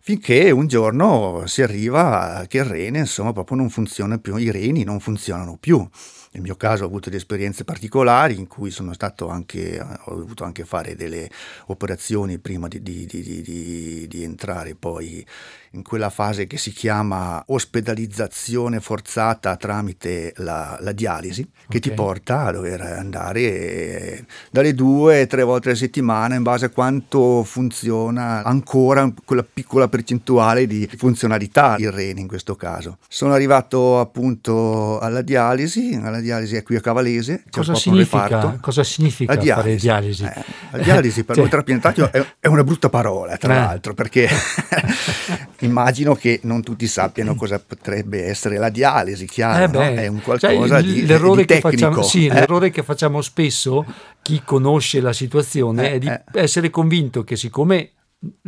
finché 0.00 0.50
un 0.50 0.66
giorno 0.68 1.42
si 1.44 1.60
arriva 1.60 2.46
che 2.48 2.56
il 2.56 2.64
rene, 2.64 3.00
insomma, 3.00 3.34
proprio 3.34 3.58
non 3.58 3.68
funziona 3.68 4.16
più, 4.16 4.36
i 4.36 4.50
reni 4.50 4.84
non 4.84 5.00
funzionano 5.00 5.58
più. 5.60 5.86
Nel 6.32 6.42
mio 6.42 6.56
caso 6.56 6.84
ho 6.84 6.86
avuto 6.86 7.08
delle 7.08 7.20
esperienze 7.20 7.64
particolari 7.64 8.36
in 8.36 8.46
cui 8.46 8.70
sono 8.70 8.92
stato 8.92 9.28
anche, 9.28 9.80
ho 9.80 10.14
dovuto 10.14 10.44
anche 10.44 10.64
fare 10.64 10.94
delle 10.94 11.28
operazioni 11.66 12.38
prima 12.38 12.68
di, 12.68 12.82
di, 12.82 13.06
di, 13.06 14.06
di 14.08 14.22
entrare 14.22 14.74
poi 14.74 15.24
in 15.72 15.82
quella 15.82 16.10
fase 16.10 16.46
che 16.46 16.56
si 16.56 16.72
chiama 16.72 17.42
ospedalizzazione 17.46 18.80
forzata 18.80 19.56
tramite 19.56 20.32
la, 20.36 20.78
la 20.80 20.92
dialisi, 20.92 21.42
che 21.42 21.76
okay. 21.76 21.80
ti 21.80 21.90
porta 21.92 22.44
a 22.44 22.52
dover 22.52 22.80
andare 22.80 24.24
dalle 24.50 24.74
due 24.74 25.26
tre 25.26 25.42
volte 25.42 25.70
a 25.70 25.74
settimana 25.74 26.34
in 26.34 26.42
base 26.42 26.66
a 26.66 26.70
quanto 26.70 27.42
funziona 27.44 28.42
ancora 28.42 29.12
quella 29.24 29.44
piccola 29.44 29.88
percentuale 29.88 30.66
di 30.66 30.88
funzionalità 30.96 31.76
il 31.78 31.90
rene 31.90 32.20
in 32.20 32.28
questo 32.28 32.54
caso. 32.54 32.98
Sono 33.08 33.32
arrivato 33.32 34.00
appunto 34.00 34.98
alla 34.98 35.22
dialisi, 35.22 35.98
alla 36.02 36.17
dialisi 36.20 36.56
è 36.56 36.62
qui 36.62 36.76
a 36.76 36.80
Cavalese. 36.80 37.44
Cosa 37.50 37.74
significa, 37.74 38.58
cosa 38.60 38.84
significa 38.84 39.34
la 39.34 39.40
dialisi. 39.40 39.86
fare 39.88 40.00
dialisi? 40.00 40.24
Eh, 40.24 40.44
la 40.72 40.78
dialisi 40.78 41.24
per 41.24 41.34
cioè. 41.36 41.44
noi 41.44 41.52
trapiantati 41.52 42.00
è, 42.00 42.26
è, 42.40 42.46
una 42.46 42.64
brutta 42.64 42.88
parola, 42.88 43.36
tra 43.36 43.54
eh. 43.54 43.56
l'altro, 43.58 43.94
perché 43.94 44.28
immagino 45.60 46.14
che 46.14 46.40
non 46.44 46.62
tutti 46.62 46.86
sappiano 46.86 47.34
cosa 47.34 47.58
potrebbe 47.58 48.24
essere 48.26 48.58
la 48.58 48.68
dialisi, 48.68 49.26
chiaro, 49.26 49.64
eh 49.64 49.68
beh, 49.68 49.78
no? 49.94 50.00
è 50.00 50.06
un 50.06 50.16
cioè, 50.16 50.38
qualcosa 50.38 50.80
cioè, 50.80 50.82
di, 50.82 51.06
l'errore 51.06 51.40
di 51.42 51.46
che 51.46 51.60
facciamo, 51.60 52.02
Sì, 52.02 52.26
eh? 52.26 52.32
l'errore 52.32 52.70
che 52.70 52.82
facciamo 52.82 53.20
spesso, 53.22 53.84
chi 54.22 54.42
conosce 54.44 55.00
la 55.00 55.12
situazione, 55.12 55.90
eh, 55.90 55.92
è 55.92 55.98
di 55.98 56.08
eh. 56.08 56.22
essere 56.32 56.70
convinto 56.70 57.24
che 57.24 57.36
siccome 57.36 57.92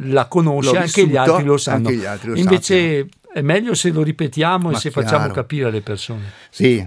la 0.02 0.26
conosce 0.26 0.76
anche 0.76 1.06
gli 1.06 1.16
altri 1.16 1.44
lo 1.44 1.56
sanno. 1.56 1.90
Gli 1.90 2.04
altri 2.04 2.30
lo 2.30 2.36
Invece 2.36 2.98
sappiano. 2.98 3.32
è 3.32 3.42
meglio 3.42 3.74
se 3.74 3.90
lo 3.90 4.02
ripetiamo 4.02 4.70
Ma 4.70 4.76
e 4.76 4.80
se 4.80 4.90
chiaro. 4.90 5.06
facciamo 5.06 5.32
capire 5.32 5.68
alle 5.68 5.80
persone. 5.80 6.32
Sì, 6.50 6.86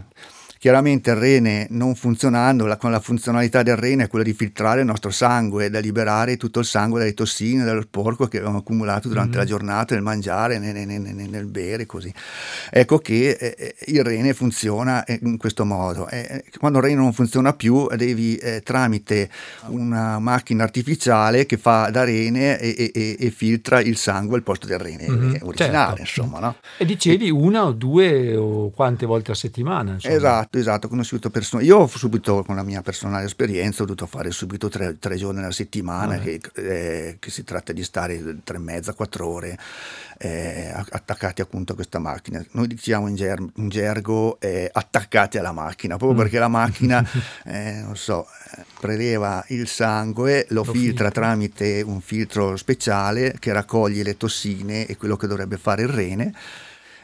Chiaramente 0.64 1.10
il 1.10 1.18
rene 1.18 1.68
non 1.72 1.94
funzionando, 1.94 2.66
la, 2.66 2.78
con 2.78 2.90
la 2.90 3.02
funzionalità 3.02 3.64
del 3.64 3.76
rene 3.76 4.06
è 4.06 4.08
quella 4.08 4.24
di 4.24 4.32
filtrare 4.32 4.80
il 4.80 4.86
nostro 4.86 5.12
sangue, 5.12 5.70
da 5.70 5.80
liberare 5.80 6.38
tutto 6.38 6.60
il 6.60 6.66
sangue 6.66 7.00
dalle 7.00 7.14
tossine, 7.14 7.66
dallo 7.66 7.82
sporco 7.82 8.30
che 8.30 8.38
abbiamo 8.38 8.60
accumulato 8.60 9.10
durante 9.10 9.32
mm-hmm. 9.32 9.40
la 9.40 9.46
giornata 9.46 9.94
nel 9.94 10.04
mangiare, 10.04 10.60
nel, 10.60 10.74
nel, 10.74 11.02
nel, 11.02 11.30
nel, 11.30 11.46
bere, 11.48 11.86
così. 11.86 12.14
Ecco 12.70 13.00
che 13.00 13.32
eh, 13.32 13.56
eh, 13.58 13.76
il 13.88 14.06
rene 14.06 14.34
funziona 14.34 15.04
eh, 15.04 15.20
in 15.24 15.36
questo 15.36 15.66
modo. 15.66 16.08
Eh, 16.08 16.20
eh, 16.30 16.44
quando 16.58 16.78
il 16.78 16.86
rene 16.86 16.96
non 16.96 17.12
funziona 17.12 17.52
più, 17.52 17.86
devi 17.98 18.38
eh, 18.38 18.62
tramite 18.62 19.30
una 19.66 20.18
macchina 20.20 20.64
artificiale 20.64 21.46
che 21.46 21.58
fa 21.58 21.90
da 21.90 22.06
rene 22.06 22.58
e, 22.58 22.90
e, 22.96 23.18
e 23.20 23.30
filtra 23.32 23.82
il 23.82 23.98
sangue 23.98 24.38
al 24.38 24.44
posto 24.44 24.66
del 24.68 24.80
rene 24.80 25.10
mm-hmm. 25.10 25.36
originale, 25.42 26.06
certo. 26.06 26.22
insomma. 26.22 26.40
No? 26.40 26.56
E 26.78 26.86
dicevi 26.86 27.30
una 27.30 27.66
o 27.66 27.74
due 27.74 28.34
o 28.38 28.70
quante 28.70 29.06
volte 29.06 29.32
a 29.32 29.36
settimana? 29.36 29.96
Insomma. 29.96 30.16
Esatto 30.16 30.52
Esatto, 30.54 30.58
esatto, 30.60 30.86
ho 30.86 30.90
conosciuto 30.90 31.30
persone. 31.30 31.64
Io 31.64 31.78
ho 31.78 31.88
subito, 31.88 32.44
con 32.44 32.56
la 32.56 32.64
mia 32.64 32.82
personale 32.82 33.26
esperienza, 33.26 33.82
ho 33.82 33.86
dovuto 33.86 34.06
fare 34.06 34.30
subito 34.32 34.70
tre, 34.70 34.98
tre 35.00 35.16
giorni 35.16 35.40
alla 35.40 35.52
settimana, 35.52 36.20
che, 36.20 36.40
eh, 36.56 37.18
che, 37.20 37.32
si 37.32 37.44
tratta 37.44 37.74
di 37.74 37.84
stare 37.84 38.40
tre 38.44 38.58
e 38.58 38.60
mezza, 38.60 38.94
quattro 38.94 39.28
ore 39.28 39.58
eh, 40.20 40.72
attaccati 40.72 41.42
appunto 41.42 41.72
a 41.72 41.76
questa 41.76 42.00
macchina. 42.00 42.44
Noi 42.52 42.68
diciamo 42.68 43.08
in, 43.08 43.16
ger- 43.16 43.52
in 43.56 43.70
gergo 43.70 44.40
eh, 44.40 44.70
attaccati 44.72 45.38
alla 45.38 45.54
macchina, 45.54 45.98
proprio 45.98 46.18
mm. 46.18 46.22
perché 46.22 46.40
la 46.40 46.48
macchina, 46.48 47.04
eh, 47.46 47.82
non 47.84 47.96
so, 47.96 48.28
preleva 48.80 49.44
il 49.48 49.68
sangue, 49.68 50.46
lo, 50.50 50.64
lo 50.64 50.64
filtra, 50.66 50.82
filtra 50.82 51.12
tramite 51.12 51.82
un 51.82 52.00
filtro 52.02 52.56
speciale 52.58 53.36
che 53.40 53.52
raccoglie 53.52 54.04
le 54.04 54.18
tossine 54.18 54.86
e 54.86 54.98
quello 54.98 55.18
che 55.18 55.28
dovrebbe 55.28 55.58
fare 55.58 55.82
il 55.82 55.90
rene 55.90 56.34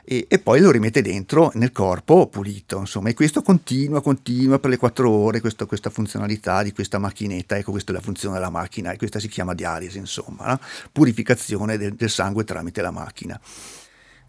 e, 0.03 0.25
e, 0.27 0.39
poi 0.39 0.59
lo 0.59 0.71
rimette 0.71 1.01
dentro 1.01 1.51
nel 1.55 1.71
corpo 1.71 2.27
pulito, 2.27 2.79
insomma, 2.79 3.09
e 3.09 3.13
questo 3.13 3.41
continua, 3.41 4.01
continua 4.01 4.59
per 4.59 4.69
le 4.69 4.77
quattro 4.77 5.09
ore, 5.09 5.39
questo, 5.39 5.65
questa 5.65 5.89
funzionalità 5.89 6.63
di 6.63 6.73
questa 6.73 6.97
macchinetta, 6.97 7.57
ecco 7.57 7.71
questa 7.71 7.91
è 7.91 7.95
la 7.95 8.01
funzione 8.01 8.35
della 8.35 8.49
macchina 8.49 8.91
e 8.91 8.97
questa 8.97 9.19
si 9.19 9.27
chiama 9.27 9.53
dialisi, 9.53 9.97
insomma, 9.97 10.47
no? 10.47 10.59
purificazione 10.91 11.77
del, 11.77 11.93
del, 11.93 12.09
sangue 12.09 12.43
tramite 12.43 12.81
la 12.81 12.91
macchina. 12.91 13.39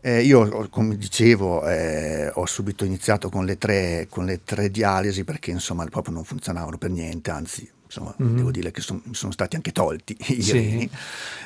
Eh, 0.03 0.23
io, 0.23 0.69
come 0.71 0.97
dicevo, 0.97 1.67
eh, 1.67 2.31
ho 2.33 2.47
subito 2.47 2.85
iniziato 2.85 3.29
con 3.29 3.45
le, 3.45 3.59
tre, 3.59 4.07
con 4.09 4.25
le 4.25 4.43
tre 4.45 4.71
dialisi 4.71 5.25
perché 5.25 5.51
insomma 5.51 5.85
proprio 5.87 6.15
non 6.15 6.25
funzionavano 6.25 6.79
per 6.79 6.91
niente, 6.91 7.31
anzi 7.31 7.71
insomma, 7.91 8.15
mm-hmm. 8.23 8.37
devo 8.37 8.51
dire 8.53 8.71
che 8.71 8.81
son, 8.81 9.03
sono 9.11 9.33
stati 9.33 9.57
anche 9.57 9.73
tolti 9.73 10.17
i 10.29 10.43
sì. 10.43 10.53
reni. 10.53 10.91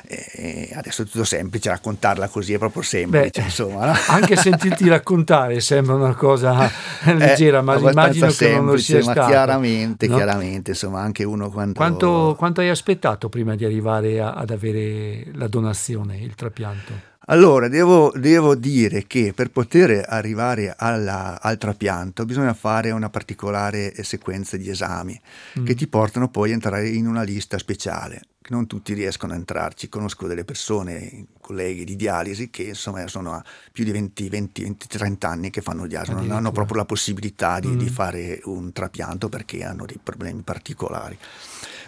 E 0.07 0.71
adesso 0.75 1.03
è 1.03 1.05
tutto 1.07 1.25
semplice, 1.25 1.71
raccontarla 1.71 2.29
così 2.29 2.53
è 2.53 2.59
proprio 2.59 2.83
semplice. 2.83 3.31
Beh, 3.41 3.43
insomma, 3.43 3.87
no? 3.87 3.95
Anche 4.09 4.37
sentirti 4.37 4.87
raccontare 4.87 5.61
sembra 5.61 5.95
una 5.95 6.15
cosa 6.15 6.71
leggera, 7.17 7.63
ma 7.63 7.77
immagino 7.77 8.29
semplice, 8.29 8.47
che 8.47 8.55
non 8.55 8.67
lo 8.67 8.77
sia 8.77 9.01
stato. 9.01 9.27
Chiaramente, 9.27 10.07
no? 10.07 10.17
chiaramente, 10.17 10.71
insomma, 10.73 11.01
anche 11.01 11.25
uno 11.25 11.51
quando... 11.51 11.73
Quanto, 11.73 12.35
quanto 12.37 12.61
hai 12.61 12.69
aspettato 12.69 13.31
prima 13.31 13.55
di 13.55 13.65
arrivare 13.65 14.21
a, 14.21 14.35
ad 14.35 14.51
avere 14.51 15.27
la 15.33 15.49
donazione, 15.49 16.19
il 16.19 16.35
trapianto? 16.35 17.13
Allora, 17.27 17.69
devo, 17.69 18.13
devo, 18.15 18.55
dire 18.55 19.07
che 19.07 19.33
per 19.35 19.51
poter 19.51 20.05
arrivare 20.07 20.75
alla, 20.77 21.41
al 21.41 21.57
trapianto 21.57 22.27
bisogna 22.27 22.53
fare 22.53 22.91
una 22.91 23.09
particolare 23.09 23.95
sequenza 24.03 24.59
di 24.59 24.69
esami 24.69 25.19
mm. 25.59 25.65
che 25.65 25.75
ti 25.75 25.87
portano 25.87 26.29
poi 26.29 26.51
a 26.51 26.55
entrare 26.55 26.89
in 26.89 27.07
una 27.07 27.23
lista 27.23 27.57
speciale. 27.57 28.21
Non 28.47 28.67
tutti 28.67 28.93
riescono 28.93 29.33
a 29.33 29.37
entrarci. 29.37 29.89
Conosco 29.89 30.27
delle 30.27 30.45
persone, 30.45 31.29
colleghi 31.41 31.85
di 31.85 31.97
dialisi, 31.97 32.51
che 32.51 32.65
insomma 32.65 33.07
sono 33.09 33.33
a 33.33 33.45
più 33.73 33.85
di 33.85 33.91
20, 33.91 34.29
20, 34.29 34.63
20 34.63 34.87
30 34.87 35.27
anni 35.29 35.49
che 35.49 35.63
fanno 35.63 35.87
dialisi, 35.87 36.13
non 36.13 36.31
hanno 36.31 36.53
proprio 36.53 36.77
la 36.77 36.85
possibilità 36.85 37.59
di, 37.59 37.69
mm. 37.69 37.79
di 37.79 37.89
fare 37.89 38.41
un 38.45 38.71
trapianto 38.71 39.31
perché 39.31 39.65
hanno 39.65 39.87
dei 39.87 39.99
problemi 40.03 40.43
particolari. 40.43 41.17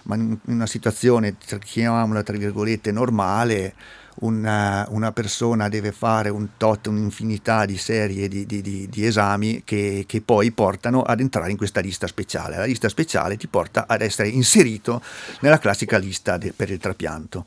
Ma 0.04 0.14
in 0.14 0.38
una 0.44 0.66
situazione, 0.66 1.36
chiamiamola 1.36 2.22
tra 2.22 2.38
virgolette, 2.38 2.90
normale, 2.90 3.74
una, 4.20 4.86
una, 4.90 5.12
persona 5.12 5.68
deve 5.68 5.92
fare 5.92 6.28
un 6.28 6.50
tot, 6.56 6.86
un'infinità 6.86 7.64
di 7.64 7.76
serie 7.76 8.28
di, 8.28 8.46
di, 8.46 8.62
di, 8.62 8.88
di 8.88 9.06
esami 9.06 9.62
che, 9.64 10.04
che, 10.06 10.20
poi 10.20 10.50
portano 10.52 11.02
ad 11.02 11.20
entrare 11.20 11.50
in 11.50 11.56
questa 11.56 11.80
lista 11.80 12.06
speciale. 12.06 12.56
La 12.56 12.64
lista 12.64 12.88
speciale 12.88 13.36
ti 13.36 13.46
porta 13.46 13.86
ad 13.86 14.00
essere 14.00 14.28
inserito 14.28 15.02
nella 15.40 15.58
classica 15.58 15.98
lista 15.98 16.36
de, 16.36 16.52
per 16.54 16.70
il 16.70 16.78
trapianto. 16.78 17.46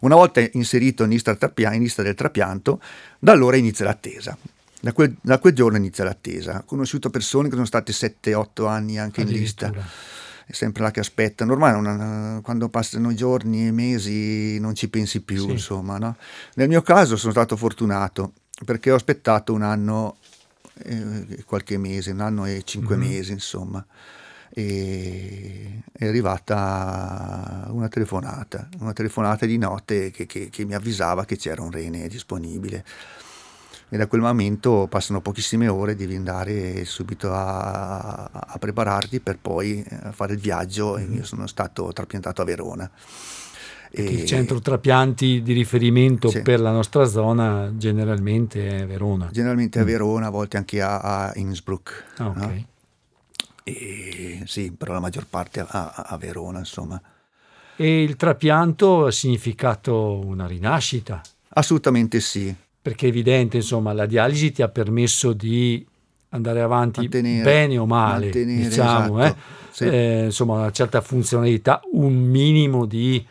Una 0.00 0.14
volta 0.14 0.40
inserito 0.52 1.04
in 1.04 1.10
lista, 1.10 1.36
in 1.56 1.80
lista 1.80 2.02
del 2.02 2.14
trapianto, 2.14 2.80
da 3.18 3.32
allora 3.32 3.56
inizia 3.56 3.84
l'attesa. 3.84 4.36
Da 4.78 4.92
quel, 4.92 5.16
da 5.20 5.38
quel, 5.38 5.54
giorno 5.54 5.78
inizia 5.78 6.04
l'attesa. 6.04 6.58
Ho 6.58 6.64
conosciuto 6.64 7.10
persone 7.10 7.48
che 7.48 7.54
sono 7.54 7.66
state 7.66 7.92
7-8 7.92 8.68
anni 8.68 8.98
anche 8.98 9.22
in 9.22 9.28
lista 9.28 9.72
è 10.46 10.52
sempre 10.52 10.82
là 10.82 10.92
che 10.92 11.00
aspettano. 11.00 11.52
Ormai 11.52 11.74
una, 11.74 12.40
quando 12.42 12.68
passano 12.68 13.10
i 13.10 13.16
giorni 13.16 13.64
e 13.64 13.66
i 13.66 13.72
mesi 13.72 14.60
non 14.60 14.76
ci 14.76 14.88
pensi 14.88 15.20
più, 15.22 15.42
sì. 15.42 15.50
insomma. 15.50 15.98
No? 15.98 16.16
Nel 16.54 16.68
mio 16.68 16.82
caso 16.82 17.16
sono 17.16 17.32
stato 17.32 17.56
fortunato 17.56 18.32
perché 18.64 18.92
ho 18.92 18.94
aspettato 18.94 19.52
un 19.52 19.62
anno 19.62 20.18
e 20.78 21.42
qualche 21.44 21.78
mese, 21.78 22.12
un 22.12 22.20
anno 22.20 22.46
e 22.46 22.62
cinque 22.64 22.96
mm-hmm. 22.96 23.08
mesi, 23.08 23.32
insomma. 23.32 23.84
E 24.50 25.82
è 25.92 26.06
arrivata 26.06 27.66
una 27.70 27.88
telefonata, 27.88 28.68
una 28.78 28.92
telefonata 28.92 29.46
di 29.46 29.58
notte 29.58 30.10
che, 30.12 30.26
che, 30.26 30.48
che 30.48 30.64
mi 30.64 30.74
avvisava 30.74 31.24
che 31.24 31.36
c'era 31.36 31.62
un 31.62 31.72
rene 31.72 32.06
disponibile 32.06 32.84
e 33.88 33.96
da 33.96 34.08
quel 34.08 34.20
momento 34.20 34.88
passano 34.90 35.20
pochissime 35.20 35.68
ore, 35.68 35.94
devi 35.94 36.16
andare 36.16 36.84
subito 36.84 37.32
a, 37.32 38.24
a 38.24 38.58
prepararti 38.58 39.20
per 39.20 39.38
poi 39.40 39.80
eh, 39.82 40.10
fare 40.10 40.32
il 40.32 40.40
viaggio 40.40 40.96
e 40.96 41.04
io 41.04 41.24
sono 41.24 41.46
stato 41.46 41.92
trapiantato 41.92 42.42
a 42.42 42.44
Verona. 42.44 42.90
E 43.88 44.02
il 44.02 44.26
centro 44.26 44.60
trapianti 44.60 45.40
di 45.40 45.52
riferimento 45.52 46.28
sì. 46.28 46.42
per 46.42 46.60
la 46.60 46.72
nostra 46.72 47.04
zona 47.04 47.72
generalmente 47.76 48.80
è 48.80 48.86
Verona. 48.86 49.28
Generalmente 49.30 49.78
mm. 49.78 49.82
a 49.82 49.84
Verona, 49.84 50.26
a 50.26 50.30
volte 50.30 50.56
anche 50.56 50.82
a, 50.82 50.98
a 50.98 51.32
Innsbruck. 51.36 52.04
Ah, 52.16 52.26
okay. 52.26 52.58
no? 52.58 52.66
e, 53.62 54.42
sì, 54.46 54.72
però 54.72 54.94
la 54.94 55.00
maggior 55.00 55.26
parte 55.30 55.64
a, 55.66 55.92
a 55.92 56.16
Verona, 56.18 56.58
insomma. 56.58 57.00
E 57.76 58.02
il 58.02 58.16
trapianto 58.16 59.06
ha 59.06 59.12
significato 59.12 60.18
una 60.18 60.46
rinascita? 60.46 61.22
Assolutamente 61.50 62.18
sì 62.20 62.54
perché 62.86 63.06
è 63.06 63.08
evidente, 63.08 63.56
insomma, 63.56 63.92
la 63.92 64.06
dialisi 64.06 64.52
ti 64.52 64.62
ha 64.62 64.68
permesso 64.68 65.32
di 65.32 65.84
andare 66.28 66.60
avanti 66.60 67.00
mantenere, 67.00 67.42
bene 67.42 67.78
o 67.78 67.84
male, 67.84 68.30
diciamo, 68.30 69.20
esatto, 69.20 69.24
eh? 69.24 69.34
Sì. 69.72 69.84
Eh, 69.86 70.24
insomma, 70.26 70.54
una 70.54 70.70
certa 70.70 71.00
funzionalità, 71.00 71.80
un 71.94 72.14
minimo 72.14 72.86
di, 72.86 73.26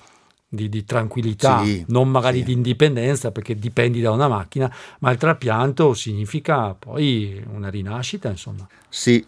di, 0.46 0.68
di 0.68 0.84
tranquillità, 0.84 1.64
sì, 1.64 1.86
non 1.88 2.10
magari 2.10 2.40
sì. 2.40 2.44
di 2.44 2.52
indipendenza 2.52 3.32
perché 3.32 3.58
dipendi 3.58 4.02
da 4.02 4.12
una 4.12 4.28
macchina, 4.28 4.70
ma 5.00 5.12
il 5.12 5.18
trapianto 5.18 5.94
significa 5.94 6.74
poi 6.74 7.42
una 7.54 7.70
rinascita, 7.70 8.28
insomma. 8.28 8.68
Sì, 8.90 9.26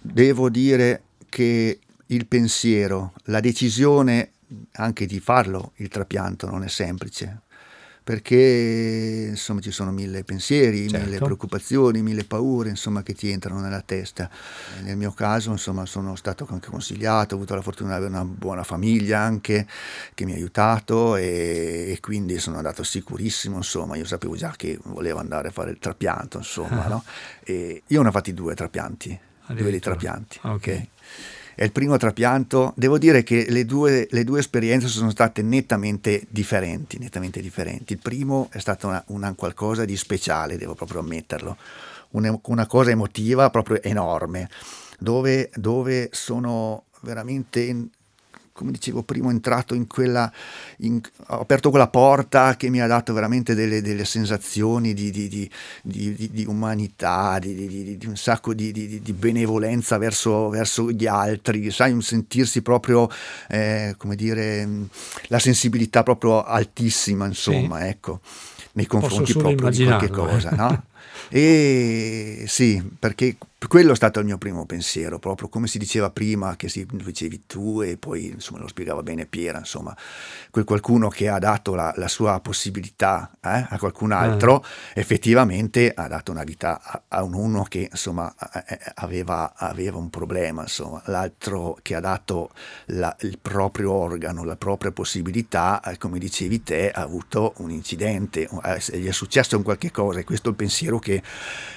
devo 0.00 0.50
dire 0.50 1.02
che 1.28 1.80
il 2.06 2.26
pensiero, 2.26 3.12
la 3.24 3.40
decisione 3.40 4.34
anche 4.74 5.06
di 5.06 5.18
farlo, 5.18 5.72
il 5.78 5.88
trapianto 5.88 6.48
non 6.48 6.62
è 6.62 6.68
semplice, 6.68 7.40
perché 8.04 9.28
insomma 9.30 9.62
ci 9.62 9.70
sono 9.70 9.90
mille 9.90 10.24
pensieri, 10.24 10.90
certo. 10.90 11.06
mille 11.06 11.18
preoccupazioni, 11.18 12.02
mille 12.02 12.24
paure 12.24 12.68
insomma, 12.68 13.02
che 13.02 13.14
ti 13.14 13.30
entrano 13.30 13.60
nella 13.60 13.80
testa. 13.80 14.28
Nel 14.82 14.98
mio 14.98 15.12
caso 15.12 15.50
insomma, 15.50 15.86
sono 15.86 16.14
stato 16.14 16.46
anche 16.50 16.68
consigliato, 16.68 17.32
ho 17.32 17.38
avuto 17.38 17.54
la 17.54 17.62
fortuna 17.62 17.90
di 17.90 18.04
avere 18.04 18.10
una 18.10 18.26
buona 18.26 18.62
famiglia 18.62 19.20
anche 19.20 19.66
che 20.12 20.26
mi 20.26 20.32
ha 20.32 20.34
aiutato 20.34 21.16
e, 21.16 21.92
e 21.92 21.98
quindi 22.00 22.38
sono 22.38 22.58
andato 22.58 22.82
sicurissimo, 22.82 23.56
insomma, 23.56 23.96
io 23.96 24.04
sapevo 24.04 24.36
già 24.36 24.52
che 24.54 24.78
volevo 24.82 25.18
andare 25.18 25.48
a 25.48 25.50
fare 25.50 25.70
il 25.70 25.78
trapianto, 25.78 26.36
insomma, 26.36 26.86
no? 26.88 27.02
E 27.42 27.84
io 27.86 28.02
ne 28.02 28.08
ho 28.08 28.12
fatti 28.12 28.34
due 28.34 28.54
trapianti, 28.54 29.18
due 29.46 29.70
dei 29.70 29.80
trapianti. 29.80 30.40
Ah, 30.42 30.52
okay. 30.52 30.74
okay 30.74 30.88
è 31.54 31.64
il 31.64 31.72
primo 31.72 31.96
trapianto. 31.96 32.72
Devo 32.76 32.98
dire 32.98 33.22
che 33.22 33.46
le 33.48 33.64
due, 33.64 34.06
le 34.10 34.24
due, 34.24 34.40
esperienze 34.40 34.88
sono 34.88 35.10
state 35.10 35.42
nettamente 35.42 36.26
differenti, 36.28 36.98
nettamente 36.98 37.40
differenti. 37.40 37.92
Il 37.94 38.00
primo 38.00 38.48
è 38.50 38.58
stato 38.58 38.88
una, 38.88 39.02
una 39.08 39.34
qualcosa 39.34 39.84
di 39.84 39.96
speciale, 39.96 40.56
devo 40.56 40.74
proprio 40.74 41.00
ammetterlo, 41.00 41.56
una, 42.10 42.38
una 42.44 42.66
cosa 42.66 42.90
emotiva 42.90 43.50
proprio 43.50 43.82
enorme, 43.82 44.48
dove, 44.98 45.50
dove 45.54 46.08
sono 46.12 46.84
veramente 47.00 47.60
come 48.54 48.70
dicevo 48.70 49.02
prima, 49.02 49.32
entrato 49.32 49.74
in 49.74 49.88
quella, 49.88 50.32
in, 50.78 51.00
ho 51.26 51.40
aperto 51.40 51.70
quella 51.70 51.88
porta 51.88 52.54
che 52.54 52.70
mi 52.70 52.80
ha 52.80 52.86
dato 52.86 53.12
veramente 53.12 53.52
delle, 53.52 53.82
delle 53.82 54.04
sensazioni 54.04 54.94
di, 54.94 55.10
di, 55.10 55.28
di, 55.82 56.30
di 56.30 56.44
umanità, 56.46 57.40
di, 57.40 57.98
un 58.06 58.16
sacco 58.16 58.54
di, 58.54 59.02
benevolenza 59.18 59.98
verso, 59.98 60.50
verso, 60.50 60.88
gli 60.92 61.06
altri, 61.06 61.68
sai, 61.72 61.90
un 61.90 62.02
sentirsi 62.02 62.62
proprio, 62.62 63.10
eh, 63.48 63.96
come 63.98 64.14
dire, 64.14 64.68
la 65.26 65.40
sensibilità 65.40 66.04
proprio 66.04 66.44
altissima, 66.44 67.26
insomma, 67.26 67.80
sì. 67.80 67.86
ecco, 67.86 68.20
nei 68.74 68.86
confronti 68.86 69.32
proprio 69.32 69.68
di 69.68 69.84
qualche 69.84 70.10
cosa, 70.10 70.50
eh. 70.50 70.56
no? 70.56 70.84
E 71.30 72.44
sì, 72.46 72.82
perché 72.98 73.36
quello 73.66 73.92
è 73.92 73.96
stato 73.96 74.18
il 74.18 74.24
mio 74.24 74.38
primo 74.38 74.66
pensiero, 74.66 75.18
proprio 75.18 75.48
come 75.48 75.66
si 75.66 75.78
diceva 75.78 76.10
prima, 76.10 76.56
che 76.56 76.68
si 76.68 76.86
dicevi 76.90 77.44
tu 77.46 77.82
e 77.82 77.96
poi 77.96 78.26
insomma, 78.26 78.60
lo 78.60 78.68
spiegava 78.68 79.02
bene 79.02 79.26
Piera, 79.26 79.58
insomma, 79.58 79.96
quel 80.50 80.64
qualcuno 80.64 81.08
che 81.08 81.28
ha 81.28 81.38
dato 81.38 81.74
la, 81.74 81.92
la 81.96 82.08
sua 82.08 82.40
possibilità 82.40 83.30
eh, 83.40 83.66
a 83.68 83.78
qualcun 83.78 84.12
eh. 84.12 84.16
altro, 84.16 84.64
eh. 84.94 85.00
effettivamente 85.00 85.92
ha 85.94 86.08
dato 86.08 86.32
una 86.32 86.44
vita 86.44 86.80
a, 86.82 87.02
a 87.08 87.22
un 87.22 87.34
uno 87.34 87.62
che 87.64 87.88
insomma 87.90 88.34
aveva, 88.94 89.52
aveva, 89.56 89.98
un 89.98 90.10
problema, 90.10 90.62
insomma, 90.62 91.02
l'altro 91.06 91.78
che 91.82 91.94
ha 91.94 92.00
dato 92.00 92.50
la, 92.86 93.14
il 93.20 93.38
proprio 93.38 93.92
organo, 93.92 94.44
la 94.44 94.56
propria 94.56 94.92
possibilità, 94.92 95.80
eh, 95.82 95.98
come 95.98 96.18
dicevi 96.18 96.62
te, 96.62 96.90
ha 96.90 97.02
avuto 97.02 97.54
un 97.58 97.70
incidente, 97.70 98.48
eh, 98.64 98.98
gli 98.98 99.06
è 99.06 99.12
successo 99.12 99.56
un 99.56 99.62
qualche 99.62 99.90
cosa 99.90 100.20
e 100.20 100.24
questo 100.24 100.48
è 100.48 100.50
il 100.50 100.56
pensiero 100.56 100.98
che 100.98 101.22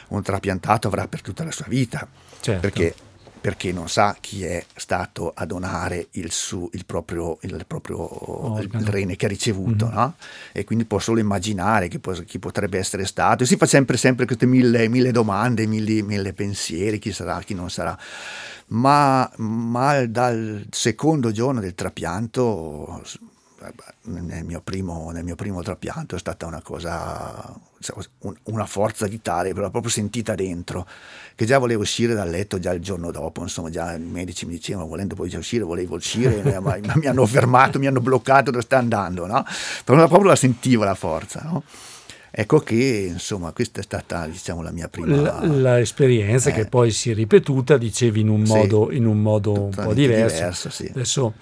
un 0.10 0.22
trapiantato 0.22 0.88
avrà 0.88 1.08
per 1.08 1.22
tutta 1.22 1.44
la 1.44 1.52
sua 1.52 1.66
vita, 1.68 1.77
certo. 1.86 2.62
perché, 2.62 2.96
perché, 3.40 3.72
non 3.72 3.90
sa 3.90 4.16
chi 4.20 4.44
è 4.44 4.66
stato 4.76 5.32
a 5.36 5.46
donare 5.46 6.08
il, 6.12 6.32
su, 6.32 6.70
il 6.74 6.86
proprio, 6.86 7.38
il 7.42 7.66
proprio 7.68 8.58
il 8.60 8.88
rene 8.88 9.16
che 9.16 9.26
ha 9.26 9.30
ricevuto, 9.30 9.86
mm-hmm. 9.86 9.96
no? 9.96 10.16
e 10.52 10.64
quindi 10.64 10.86
può 10.86 11.00
solo 11.00 11.20
immaginare 11.20 11.88
chi, 11.88 12.00
può, 12.00 12.14
chi, 12.14 12.40
potrebbe 12.40 12.78
essere 12.78 13.06
stato, 13.06 13.44
e 13.44 13.46
si 13.46 13.58
fa 13.58 13.66
sempre, 13.66 13.98
sempre 13.98 14.26
queste 14.26 14.46
mille, 14.46 14.88
mille 14.88 15.12
domande, 15.12 15.68
mille, 15.68 16.02
mille 16.02 16.34
pensieri, 16.34 17.00
chi 17.00 17.12
sarà, 17.12 17.40
chi 17.42 17.54
non 17.54 17.70
sarà. 17.70 17.98
Ma, 18.70 19.30
ma 19.38 20.06
dal 20.06 20.66
secondo 20.72 21.32
giorno 21.32 21.62
del 21.62 21.74
trapianto 21.74 23.02
nel 24.04 24.44
mio, 24.44 24.62
primo, 24.62 25.12
nel 25.12 25.24
mio 25.24 25.36
primo 25.36 25.62
trapianto 25.62 26.16
è 26.16 26.20
stata 26.20 26.46
una 26.46 26.62
cosa, 26.62 27.54
una 28.44 28.66
forza 28.66 29.08
vitale, 29.08 29.54
però 29.54 29.70
proprio 29.70 29.92
sentita 29.92 30.36
dentro, 30.36 30.88
che 31.36 31.46
già 31.46 31.58
volevo 31.58 31.82
uscire 31.82 32.14
dal 32.14 32.30
letto 32.30 32.60
già 32.60 32.72
il 32.72 32.82
giorno 32.82 33.12
dopo, 33.12 33.42
insomma 33.42 33.70
già 33.70 33.94
i 33.94 34.00
medici 34.00 34.46
mi 34.46 34.54
dicevano 34.54 34.88
volendo 34.88 35.16
poi 35.16 35.34
uscire, 35.36 35.64
volevo 35.64 35.96
uscire, 35.96 36.58
ma 36.60 36.78
mi 36.96 37.06
hanno 37.06 37.26
fermato, 37.26 37.80
mi 37.80 37.88
hanno 37.88 38.02
bloccato 38.02 38.52
dove 38.52 38.64
sta 38.64 38.78
andando, 38.78 39.26
no? 39.26 39.46
Però 39.84 40.08
proprio 40.08 40.30
la 40.30 40.36
sentivo 40.36 40.84
la 40.84 40.96
forza, 40.96 41.42
no? 41.44 41.64
Ecco 42.40 42.60
che 42.60 43.08
insomma 43.10 43.52
questa 43.52 43.80
è 43.80 43.84
stata 43.84 44.28
diciamo, 44.28 44.62
la 44.62 44.70
mia 44.72 44.88
prima 44.90 45.42
l'esperienza 45.44 46.52
eh. 46.52 46.54
che 46.54 46.66
poi 46.66 46.92
si 46.92 47.10
è 47.10 47.16
ripetuta, 47.16 47.78
dicevi 47.78 48.20
in 48.20 48.30
un 48.30 48.42
modo, 48.42 48.90
sì, 48.92 48.98
in 48.98 49.08
un, 49.08 49.20
modo 49.20 49.54
un 49.54 49.70
po' 49.72 49.92
diverso. 49.94 50.36
diverso 50.36 50.70
sì. 50.70 50.86
Adesso 50.86 51.34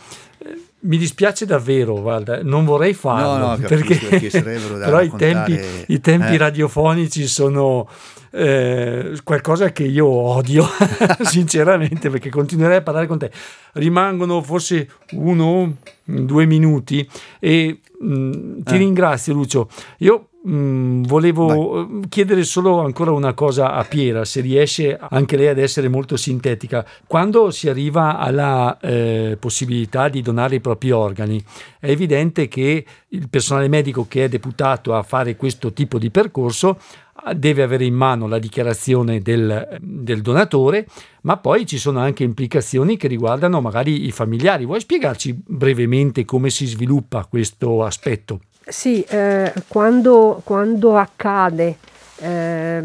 mi 0.85 0.97
dispiace 0.97 1.45
davvero, 1.45 1.99
guarda, 1.99 2.41
non 2.43 2.63
vorrei 2.63 2.93
farlo, 2.93 3.37
no, 3.37 3.55
no, 3.55 3.57
perché, 3.57 3.95
perché 3.95 4.29
però 4.41 5.01
i 5.01 5.11
tempi, 5.15 5.59
i 5.87 5.99
tempi 5.99 6.33
eh. 6.33 6.37
radiofonici 6.37 7.27
sono 7.27 7.87
eh, 8.31 9.17
qualcosa 9.23 9.71
che 9.71 9.83
io 9.83 10.07
odio, 10.07 10.65
sinceramente, 11.23 12.09
perché 12.09 12.29
continuerei 12.29 12.77
a 12.77 12.81
parlare 12.81 13.07
con 13.07 13.17
te. 13.17 13.31
Rimangono 13.73 14.41
forse 14.41 14.89
uno, 15.11 15.77
due 16.03 16.45
minuti 16.45 17.07
e 17.39 17.79
mh, 17.99 18.07
mm, 18.07 18.61
ti 18.61 18.75
eh. 18.75 18.77
ringrazio 18.77 19.33
Lucio. 19.33 19.69
Io 19.99 20.29
Mm, 20.47 21.03
volevo 21.05 21.47
Vai. 21.47 22.01
Eh, 22.03 22.07
chiedere 22.07 22.43
solo 22.43 22.79
ancora 22.81 23.11
una 23.11 23.33
cosa 23.33 23.73
a 23.73 23.83
Piera, 23.83 24.25
se 24.25 24.41
riesce 24.41 24.95
anche 24.95 25.37
lei 25.37 25.47
ad 25.47 25.57
essere 25.57 25.87
molto 25.87 26.17
sintetica. 26.17 26.85
Quando 27.07 27.49
si 27.49 27.67
arriva 27.67 28.19
alla 28.19 28.77
eh, 28.79 29.37
possibilità 29.39 30.07
di 30.07 30.21
donare 30.21 30.55
i 30.55 30.59
propri 30.59 30.91
organi, 30.91 31.43
è 31.79 31.89
evidente 31.89 32.47
che 32.47 32.85
il 33.07 33.27
personale 33.27 33.67
medico 33.67 34.05
che 34.07 34.25
è 34.25 34.29
deputato 34.29 34.93
a 34.93 35.01
fare 35.01 35.35
questo 35.35 35.73
tipo 35.73 35.97
di 35.97 36.11
percorso 36.11 36.77
ah, 37.23 37.33
deve 37.33 37.63
avere 37.63 37.85
in 37.85 37.95
mano 37.95 38.27
la 38.27 38.37
dichiarazione 38.37 39.21
del, 39.21 39.79
del, 39.81 40.21
donatore, 40.21 40.85
ma 41.21 41.37
poi 41.37 41.65
ci 41.65 41.79
sono 41.79 41.99
anche 41.99 42.23
implicazioni 42.23 42.97
che 42.97 43.07
riguardano 43.07 43.61
magari 43.61 44.05
i 44.05 44.11
familiari. 44.11 44.65
Vuoi 44.65 44.79
spiegarci 44.79 45.41
brevemente 45.43 46.23
come 46.23 46.51
si 46.51 46.67
sviluppa 46.67 47.25
questo 47.25 47.83
aspetto? 47.83 48.41
Sì, 48.67 49.03
eh, 49.03 49.53
quando, 49.67 50.41
quando, 50.43 50.97
accade 50.97 51.77
eh, 52.17 52.83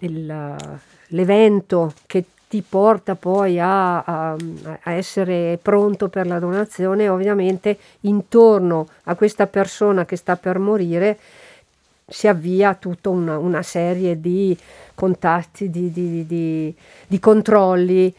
il, 0.00 0.56
l'evento 1.08 1.92
che 2.06 2.24
ti 2.48 2.64
porta 2.68 3.14
poi 3.14 3.60
a, 3.60 3.98
a, 3.98 4.36
a, 4.80 4.92
essere 4.92 5.56
pronto 5.62 6.08
per 6.08 6.26
la 6.26 6.40
donazione, 6.40 7.08
ovviamente 7.08 7.78
intorno 8.00 8.88
a 9.04 9.14
questa 9.14 9.46
persona 9.46 10.04
che 10.04 10.16
sta 10.16 10.36
per 10.36 10.58
morire 10.58 11.18
si 12.04 12.26
avvia 12.26 12.74
tutta 12.74 13.10
una, 13.10 13.38
una 13.38 13.62
serie 13.62 14.20
di 14.20 14.56
contatti, 14.94 15.70
di, 15.70 15.92
di, 15.92 16.26
di, 16.26 16.74
di 17.06 17.18
controlli 17.20 18.12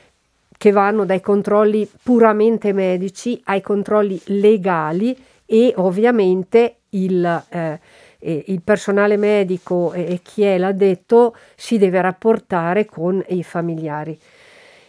che 0.57 0.71
vanno 0.71 1.05
dai 1.05 1.21
controlli 1.21 1.89
puramente 2.03 2.71
medici 2.71 3.41
ai 3.45 3.61
controlli 3.61 4.21
legali 4.25 5.17
e 5.51 5.73
ovviamente 5.77 6.75
il, 6.89 7.43
eh, 7.49 7.79
il 8.19 8.61
personale 8.61 9.17
medico 9.17 9.93
e 9.93 10.19
chi 10.21 10.43
è 10.43 10.59
l'addetto 10.59 11.35
si 11.55 11.79
deve 11.79 11.99
rapportare 12.01 12.85
con 12.85 13.23
i 13.29 13.41
familiari. 13.41 14.17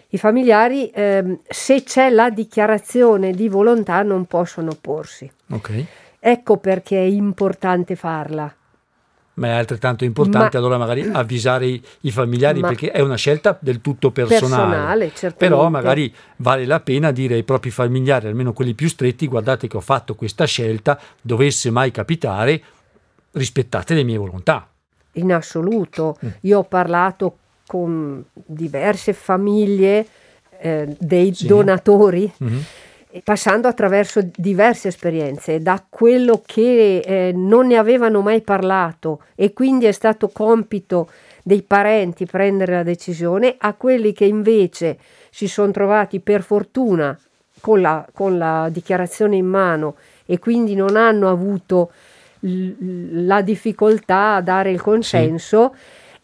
I 0.09 0.19
familiari, 0.19 0.91
eh, 0.91 1.39
se 1.49 1.83
c'è 1.83 2.11
la 2.11 2.29
dichiarazione 2.29 3.33
di 3.33 3.49
volontà, 3.49 4.03
non 4.03 4.27
possono 4.27 4.73
opporsi. 4.73 5.31
Ok. 5.51 5.85
Ecco 6.19 6.59
perché 6.59 6.99
è 6.99 7.07
importante 7.07 7.97
farla. 7.97 8.53
Ma 9.41 9.47
è 9.49 9.51
altrettanto 9.53 10.05
importante 10.05 10.59
Ma- 10.59 10.63
allora 10.63 10.77
magari 10.77 11.09
avvisare 11.11 11.67
i, 11.67 11.83
i 12.03 12.11
familiari 12.11 12.61
Ma- 12.61 12.69
perché 12.69 12.91
è 12.91 13.01
una 13.01 13.17
scelta 13.17 13.57
del 13.59 13.81
tutto 13.81 14.11
personale. 14.11 15.07
Personale. 15.09 15.35
Però 15.37 15.69
magari 15.71 16.15
vale 16.37 16.67
la 16.67 16.81
pena 16.81 17.11
dire 17.11 17.35
ai 17.37 17.43
propri 17.43 17.71
familiari, 17.71 18.27
almeno 18.27 18.53
quelli 18.53 18.75
più 18.75 18.89
stretti, 18.89 19.27
guardate 19.27 19.67
che 19.67 19.79
ho 19.79 19.81
fatto 19.81 20.15
questa 20.15 20.45
scelta, 20.45 21.01
dovesse 21.23 21.71
mai 21.71 21.91
capitare, 21.91 22.63
rispettate 23.33 23.95
le 23.95 24.03
mie 24.05 24.19
volontà. 24.19 24.67
in 25.15 25.33
assoluto. 25.33 26.17
Mm. 26.25 26.29
Io 26.43 26.59
ho 26.59 26.63
parlato 26.65 27.37
con 27.67 28.23
diverse 28.33 29.13
famiglie 29.13 30.07
eh, 30.61 30.95
dei 31.01 31.35
Sì. 31.35 31.47
donatori, 31.47 32.31
Mhm. 32.37 32.65
Passando 33.25 33.69
attraverso 33.69 34.21
diverse 34.37 34.89
esperienze, 34.89 35.61
da 35.61 35.85
quello 35.89 36.43
che 36.45 36.99
eh, 36.99 37.33
non 37.35 37.67
ne 37.67 37.77
avevano 37.77 38.21
mai 38.21 38.41
parlato 38.43 39.23
e 39.35 39.53
quindi 39.53 39.87
è 39.87 39.93
stato 39.93 40.29
compito 40.29 41.11
dei 41.43 41.63
parenti 41.63 42.27
prendere 42.27 42.75
la 42.75 42.83
decisione, 42.83 43.57
a 43.59 43.75
quelli 43.75 44.13
che 44.13 44.25
invece 44.25 44.99
si 45.31 45.49
sono 45.49 45.73
trovati 45.73 46.21
per 46.21 46.43
fortuna 46.43 47.19
con 47.61 47.81
la, 47.81 48.07
con 48.13 48.39
la 48.39 48.69
dichiarazione 48.71 49.37
in 49.37 49.47
mano 49.47 49.97
e 50.27 50.39
quindi 50.39 50.75
non 50.75 50.97
hanno 50.97 51.29
avuto 51.29 51.91
l- 52.41 53.27
la 53.27 53.43
difficoltà 53.43 54.37
a 54.37 54.41
dare 54.43 54.71
il 54.71 54.81
consenso 54.81 55.75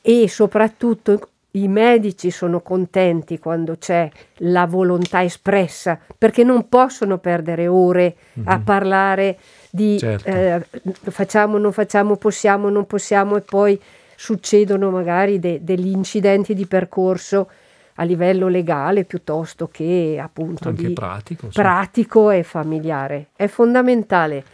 e 0.00 0.28
soprattutto 0.28 1.30
i 1.56 1.68
medici 1.68 2.30
sono 2.30 2.60
contenti 2.60 3.38
quando 3.38 3.76
c'è 3.78 4.08
la 4.38 4.66
volontà 4.66 5.22
espressa 5.22 5.98
perché 6.18 6.44
non 6.44 6.68
possono 6.68 7.18
perdere 7.18 7.66
ore 7.66 8.16
a 8.44 8.56
Mhm. 8.58 8.62
parlare 8.62 9.38
di 9.70 9.98
Certo. 9.98 10.28
eh, 10.28 10.62
facciamo, 11.10 11.56
non 11.58 11.72
facciamo, 11.72 12.16
possiamo, 12.16 12.68
non 12.68 12.86
possiamo 12.86 13.36
e 13.36 13.40
poi 13.40 13.80
succedono 14.14 14.90
magari 14.90 15.38
de- 15.38 15.60
degli 15.62 15.88
incidenti 15.88 16.54
di 16.54 16.66
percorso 16.66 17.48
a 17.98 18.02
livello 18.04 18.48
legale 18.48 19.04
piuttosto 19.04 19.68
che 19.68 20.18
appunto 20.22 20.68
Anche 20.68 20.88
di 20.88 20.92
pratico. 20.92 21.46
sì. 21.50 21.58
pratico 21.58 22.30
e 22.30 22.42
familiare. 22.42 23.28
È 23.34 23.46
fondamentale 23.46 24.44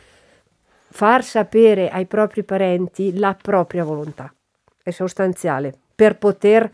far 0.91 1.25
sapere 1.25 1.89
ai 1.89 2.07
propri 2.07 2.45
parenti 2.45 3.17
la 3.19 3.35
propria 3.41 3.83
volontà, 3.83 4.33
è 4.83 4.91
sostanziale 4.91 5.73
per 5.95 6.17
poter 6.19 6.71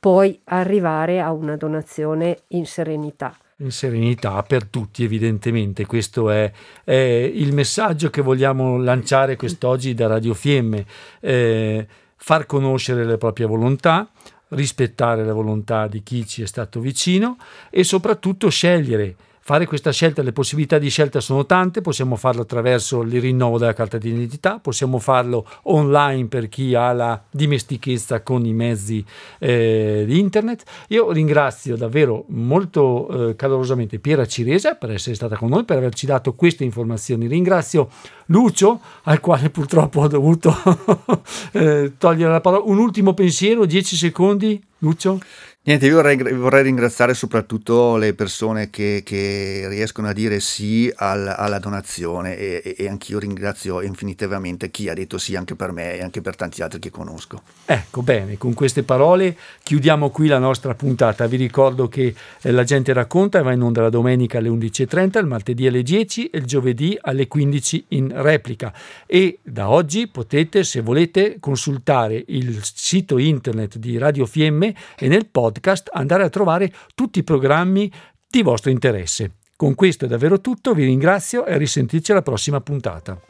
poi 0.00 0.40
arrivare 0.44 1.20
a 1.20 1.30
una 1.30 1.56
donazione 1.56 2.44
in 2.48 2.64
serenità. 2.66 3.36
in 3.58 3.70
serenità 3.70 4.42
per 4.42 4.64
tutti 4.64 5.04
evidentemente 5.04 5.84
questo 5.84 6.30
è, 6.30 6.50
è 6.82 6.94
il 6.94 7.52
messaggio 7.52 8.08
che 8.08 8.22
vogliamo 8.22 8.78
lanciare 8.78 9.36
quest'oggi 9.36 9.92
da 9.92 10.06
Radio 10.06 10.32
Fiemme 10.32 10.86
Eh, 11.20 11.86
far 12.16 12.46
conoscere 12.46 13.04
le 13.04 13.18
proprie 13.18 13.46
volontà 13.46 14.08
rispettare 14.50 15.24
la 15.24 15.32
volontà 15.32 15.86
di 15.86 16.02
chi 16.02 16.26
ci 16.26 16.42
è 16.42 16.46
stato 16.46 16.80
vicino 16.80 17.36
e 17.70 17.84
soprattutto 17.84 18.48
scegliere 18.48 19.14
fare 19.50 19.66
questa 19.66 19.90
scelta, 19.90 20.22
le 20.22 20.30
possibilità 20.30 20.78
di 20.78 20.88
scelta 20.90 21.18
sono 21.18 21.44
tante, 21.44 21.80
possiamo 21.80 22.14
farlo 22.14 22.42
attraverso 22.42 23.02
il 23.02 23.20
rinnovo 23.20 23.58
della 23.58 23.72
carta 23.72 23.98
di 23.98 24.10
identità, 24.10 24.60
possiamo 24.60 25.00
farlo 25.00 25.44
online 25.62 26.28
per 26.28 26.48
chi 26.48 26.76
ha 26.76 26.92
la 26.92 27.20
dimestichezza 27.28 28.22
con 28.22 28.46
i 28.46 28.52
mezzi 28.52 29.04
eh, 29.40 30.04
di 30.06 30.20
internet. 30.20 30.62
Io 30.90 31.10
ringrazio 31.10 31.76
davvero 31.76 32.26
molto 32.28 33.30
eh, 33.30 33.34
calorosamente 33.34 33.98
Piera 33.98 34.24
Ciresa 34.24 34.76
per 34.76 34.92
essere 34.92 35.16
stata 35.16 35.36
con 35.36 35.48
noi, 35.48 35.64
per 35.64 35.78
averci 35.78 36.06
dato 36.06 36.34
queste 36.34 36.62
informazioni. 36.62 37.26
Ringrazio 37.26 37.88
Lucio, 38.26 38.78
al 39.02 39.18
quale 39.18 39.50
purtroppo 39.50 40.02
ho 40.02 40.06
dovuto 40.06 40.54
eh, 41.50 41.94
togliere 41.98 42.30
la 42.30 42.40
parola. 42.40 42.62
Un 42.66 42.78
ultimo 42.78 43.14
pensiero, 43.14 43.64
10 43.64 43.96
secondi, 43.96 44.62
Lucio. 44.78 45.18
Niente, 45.62 45.84
io 45.86 45.96
vorrei, 45.96 46.16
vorrei 46.16 46.62
ringraziare 46.62 47.12
soprattutto 47.12 47.98
le 47.98 48.14
persone 48.14 48.70
che, 48.70 49.02
che 49.04 49.66
riescono 49.68 50.08
a 50.08 50.14
dire 50.14 50.40
sì 50.40 50.90
al- 50.96 51.34
alla 51.36 51.58
donazione 51.58 52.38
e, 52.38 52.74
e- 52.78 52.88
anch'io 52.88 53.18
ringrazio 53.18 53.82
infinitivamente 53.82 54.70
chi 54.70 54.88
ha 54.88 54.94
detto 54.94 55.18
sì 55.18 55.36
anche 55.36 55.56
per 55.56 55.72
me 55.72 55.96
e 55.96 56.02
anche 56.02 56.22
per 56.22 56.34
tanti 56.34 56.62
altri 56.62 56.78
che 56.78 56.88
conosco. 56.88 57.42
Ecco, 57.66 58.00
bene, 58.00 58.38
con 58.38 58.54
queste 58.54 58.84
parole 58.84 59.36
chiudiamo 59.62 60.08
qui 60.08 60.28
la 60.28 60.38
nostra 60.38 60.74
puntata. 60.74 61.26
Vi 61.26 61.36
ricordo 61.36 61.88
che 61.88 62.14
eh, 62.40 62.50
La 62.52 62.64
gente 62.64 62.94
racconta 62.94 63.42
va 63.42 63.52
in 63.52 63.60
onda 63.60 63.82
la 63.82 63.90
domenica 63.90 64.38
alle 64.38 64.48
11.30, 64.48 65.18
il 65.18 65.26
martedì 65.26 65.66
alle 65.66 65.82
10 65.82 66.30
e 66.30 66.38
il 66.38 66.46
giovedì 66.46 66.96
alle 66.98 67.28
15 67.28 67.84
in 67.88 68.10
replica. 68.14 68.72
E 69.04 69.40
da 69.42 69.68
oggi 69.68 70.08
potete, 70.08 70.64
se 70.64 70.80
volete, 70.80 71.36
consultare 71.38 72.24
il 72.28 72.60
sito 72.62 73.18
internet 73.18 73.76
di 73.76 73.98
Radio 73.98 74.24
Fiemme 74.24 74.74
e 74.98 75.06
nel 75.06 75.26
podcast 75.50 75.90
andare 75.92 76.22
a 76.22 76.28
trovare 76.28 76.72
tutti 76.94 77.18
i 77.18 77.24
programmi 77.24 77.90
di 78.28 78.42
vostro 78.42 78.70
interesse. 78.70 79.32
Con 79.56 79.74
questo 79.74 80.06
è 80.06 80.08
davvero 80.08 80.40
tutto, 80.40 80.72
vi 80.72 80.84
ringrazio 80.84 81.44
e 81.44 81.52
a 81.52 81.56
risentirci 81.58 82.12
alla 82.12 82.22
prossima 82.22 82.60
puntata. 82.60 83.20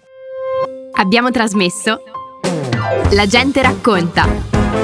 Abbiamo 0.92 1.30
trasmesso 1.30 2.02
La 3.12 3.26
gente 3.26 3.62
racconta. 3.62 4.28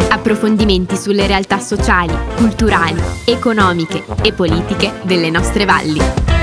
Approfondimenti 0.09 0.97
sulle 0.97 1.27
realtà 1.27 1.59
sociali, 1.59 2.15
culturali, 2.37 3.01
economiche 3.25 4.05
e 4.23 4.33
politiche 4.33 4.93
delle 5.05 5.31
nostre 5.31 5.65
valli. 5.65 6.36